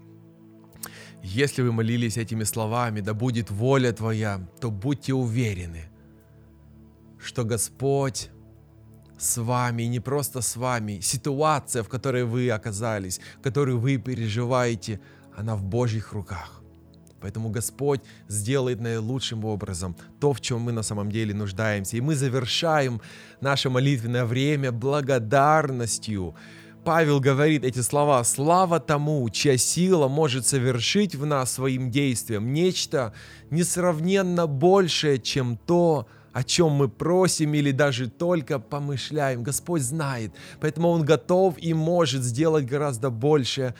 Если 1.23 1.63
вы 1.63 1.71
молились 1.71 2.17
этими 2.17 2.43
словами, 2.43 3.01
да 3.01 3.15
будет 3.15 3.49
воля 3.49 3.91
Твоя, 3.91 4.47
то 4.61 4.69
будьте 4.69 5.15
уверены, 5.15 5.89
что 7.17 7.43
Господь 7.43 8.29
с 9.17 9.41
вами, 9.41 9.81
и 9.81 9.87
не 9.87 9.99
просто 9.99 10.41
с 10.41 10.55
вами, 10.55 10.99
ситуация, 10.99 11.81
в 11.81 11.89
которой 11.89 12.23
вы 12.23 12.51
оказались, 12.51 13.19
которую 13.41 13.79
вы 13.79 13.97
переживаете, 13.97 14.99
она 15.35 15.55
в 15.55 15.63
Божьих 15.63 16.13
руках. 16.13 16.61
Поэтому 17.25 17.49
Господь 17.49 18.01
сделает 18.27 18.79
наилучшим 18.79 19.45
образом 19.45 19.95
то, 20.19 20.31
в 20.31 20.41
чем 20.41 20.61
мы 20.61 20.71
на 20.71 20.83
самом 20.83 21.11
деле 21.11 21.33
нуждаемся. 21.33 21.97
И 21.97 22.01
мы 22.01 22.13
завершаем 22.13 23.01
наше 23.41 23.71
молитвенное 23.71 24.25
время 24.25 24.71
благодарностью. 24.71 26.35
Павел 26.83 27.19
говорит 27.19 27.63
эти 27.63 27.79
слова 27.79 28.23
«Слава 28.23 28.79
тому, 28.79 29.27
чья 29.31 29.57
сила 29.57 30.07
может 30.07 30.45
совершить 30.45 31.15
в 31.15 31.25
нас 31.25 31.53
своим 31.53 31.89
действием 31.89 32.53
нечто 32.53 33.11
несравненно 33.49 34.45
большее, 34.45 35.17
чем 35.17 35.57
то, 35.57 36.07
о 36.31 36.43
чем 36.43 36.73
мы 36.73 36.89
просим 36.89 37.55
или 37.55 37.71
даже 37.71 38.07
только 38.07 38.59
помышляем. 38.59 39.41
Господь 39.41 39.81
знает, 39.81 40.31
поэтому 40.61 40.89
Он 40.89 41.03
готов 41.03 41.55
и 41.57 41.73
может 41.73 42.21
сделать 42.21 42.67
гораздо 42.67 43.09
больше, 43.09 43.73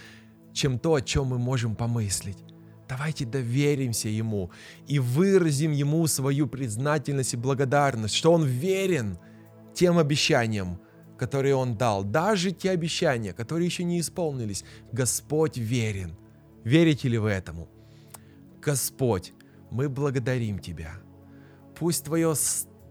чем 0.52 0.80
то, 0.80 0.96
о 0.96 1.02
чем 1.04 1.28
мы 1.28 1.38
можем 1.38 1.76
помыслить. 1.76 2.45
Давайте 2.88 3.26
доверимся 3.26 4.10
Ему 4.10 4.52
и 4.88 5.00
выразим 5.00 5.72
Ему 5.72 6.06
свою 6.08 6.48
признательность 6.48 7.34
и 7.34 7.38
благодарность, 7.38 8.14
что 8.14 8.32
Он 8.32 8.46
верен 8.46 9.18
тем 9.74 9.98
обещаниям, 9.98 10.80
которые 11.18 11.56
Он 11.56 11.78
дал. 11.78 12.04
Даже 12.04 12.52
те 12.52 12.72
обещания, 12.72 13.34
которые 13.34 13.66
еще 13.66 13.84
не 13.84 14.00
исполнились. 14.00 14.64
Господь 14.92 15.58
верен. 15.58 16.16
Верите 16.64 17.10
ли 17.10 17.18
вы 17.18 17.32
этому? 17.32 17.70
Господь, 18.62 19.34
мы 19.72 19.90
благодарим 19.90 20.60
Тебя. 20.60 20.94
Пусть 21.76 22.06
Твое 22.06 22.36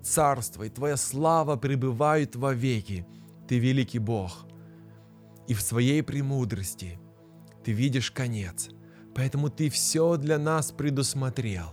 царство 0.02 0.64
и 0.64 0.70
Твоя 0.70 0.96
слава 0.96 1.56
пребывают 1.56 2.34
во 2.34 2.52
веки. 2.52 3.06
Ты 3.46 3.58
великий 3.58 4.00
Бог. 4.00 4.46
И 5.46 5.54
в 5.54 5.60
своей 5.60 6.02
премудрости 6.02 6.98
Ты 7.62 7.70
видишь 7.70 8.10
конец– 8.10 8.70
Поэтому 9.14 9.48
Ты 9.50 9.70
все 9.70 10.16
для 10.16 10.38
нас 10.38 10.72
предусмотрел. 10.72 11.72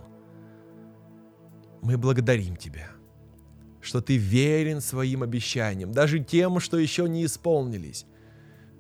Мы 1.82 1.98
благодарим 1.98 2.56
Тебя, 2.56 2.90
что 3.82 4.02
Ты 4.02 4.18
верен 4.18 4.82
своим 4.82 5.24
обещаниям, 5.24 5.92
даже 5.92 6.20
тем, 6.20 6.60
что 6.60 6.78
еще 6.78 7.10
не 7.10 7.26
исполнились. 7.26 8.06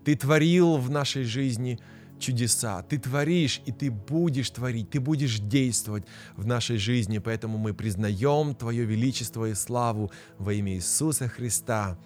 Ты 0.05 0.15
творил 0.15 0.77
в 0.77 0.89
нашей 0.89 1.23
жизни 1.23 1.79
чудеса. 2.21 2.83
Ты 2.83 2.97
творишь, 2.97 3.61
и 3.65 3.71
ты 3.71 3.91
будешь 3.91 4.49
творить, 4.51 4.89
ты 4.89 4.99
будешь 4.99 5.39
действовать 5.39 6.05
в 6.35 6.45
нашей 6.45 6.77
жизни. 6.77 7.17
Поэтому 7.17 7.57
мы 7.57 7.73
признаем 7.73 8.55
Твое 8.55 8.85
величество 8.85 9.49
и 9.49 9.53
славу 9.53 10.11
во 10.37 10.53
имя 10.53 10.75
Иисуса 10.75 11.27
Христа. 11.27 11.97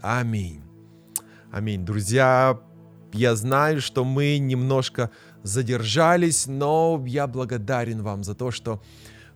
Аминь. 0.00 0.62
Аминь. 1.52 1.84
Друзья, 1.84 2.60
я 3.12 3.36
знаю, 3.36 3.80
что 3.80 4.04
мы 4.04 4.38
немножко 4.38 5.10
задержались, 5.44 6.46
но 6.46 7.00
я 7.06 7.28
благодарен 7.28 8.02
вам 8.02 8.24
за 8.24 8.34
то, 8.34 8.50
что 8.50 8.82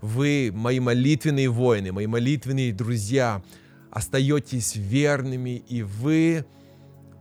вы, 0.01 0.51
мои 0.53 0.81
молитвенные 0.81 1.49
воины, 1.49 1.93
мои 1.93 2.07
молитвенные 2.07 2.73
друзья, 2.73 3.43
остаетесь 3.91 4.75
верными, 4.75 5.63
и 5.69 5.83
вы 5.83 6.45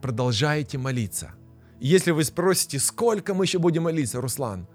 продолжаете 0.00 0.78
молиться. 0.78 1.32
И 1.80 1.86
если 1.86 2.10
вы 2.10 2.24
спросите, 2.24 2.78
сколько 2.78 3.34
мы 3.34 3.44
еще 3.44 3.58
будем 3.58 3.84
молиться, 3.84 4.20
Руслан, 4.20 4.66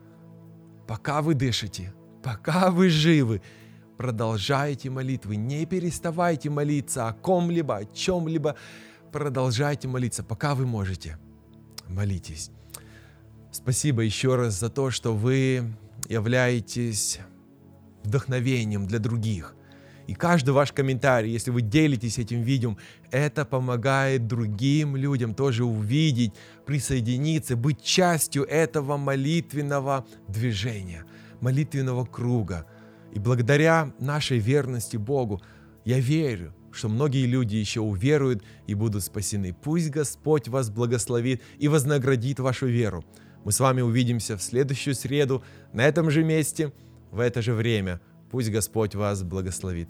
пока 0.87 1.21
вы 1.21 1.33
дышите, 1.33 1.93
пока 2.21 2.69
вы 2.69 2.89
живы, 2.89 3.41
продолжайте 3.97 4.89
молитвы, 4.89 5.37
не 5.37 5.65
переставайте 5.65 6.49
молиться 6.49 7.07
о 7.07 7.13
ком-либо, 7.13 7.77
о 7.77 7.85
чем-либо, 7.85 8.55
продолжайте 9.11 9.87
молиться, 9.87 10.23
пока 10.23 10.53
вы 10.55 10.67
можете. 10.67 11.17
Молитесь. 11.87 12.51
Спасибо 13.53 14.01
еще 14.01 14.35
раз 14.35 14.59
за 14.59 14.71
то, 14.71 14.89
что 14.89 15.13
вы 15.13 15.75
являетесь 16.09 17.19
вдохновением 18.03 18.87
для 18.87 18.97
других. 18.97 19.53
И 20.07 20.15
каждый 20.15 20.55
ваш 20.55 20.71
комментарий, 20.71 21.31
если 21.31 21.51
вы 21.51 21.61
делитесь 21.61 22.17
этим 22.17 22.41
видео, 22.41 22.75
это 23.11 23.45
помогает 23.45 24.25
другим 24.25 24.95
людям 24.95 25.35
тоже 25.35 25.65
увидеть, 25.65 26.33
присоединиться, 26.65 27.55
быть 27.55 27.83
частью 27.83 28.43
этого 28.45 28.97
молитвенного 28.97 30.07
движения, 30.27 31.05
молитвенного 31.39 32.05
круга. 32.05 32.65
И 33.13 33.19
благодаря 33.19 33.93
нашей 33.99 34.39
верности 34.39 34.97
Богу, 34.97 35.43
я 35.85 35.99
верю, 35.99 36.55
что 36.71 36.89
многие 36.89 37.27
люди 37.27 37.55
еще 37.55 37.81
уверуют 37.81 38.43
и 38.65 38.73
будут 38.73 39.03
спасены. 39.03 39.53
Пусть 39.53 39.91
Господь 39.91 40.47
вас 40.47 40.71
благословит 40.71 41.43
и 41.59 41.67
вознаградит 41.67 42.39
вашу 42.39 42.65
веру. 42.65 43.05
Мы 43.43 43.51
с 43.51 43.59
вами 43.59 43.81
увидимся 43.81 44.37
в 44.37 44.41
следующую 44.41 44.95
среду 44.95 45.43
на 45.73 45.85
этом 45.85 46.09
же 46.09 46.23
месте, 46.23 46.71
в 47.11 47.19
это 47.19 47.41
же 47.41 47.53
время. 47.53 47.99
Пусть 48.31 48.49
Господь 48.49 48.95
вас 48.95 49.23
благословит. 49.23 49.89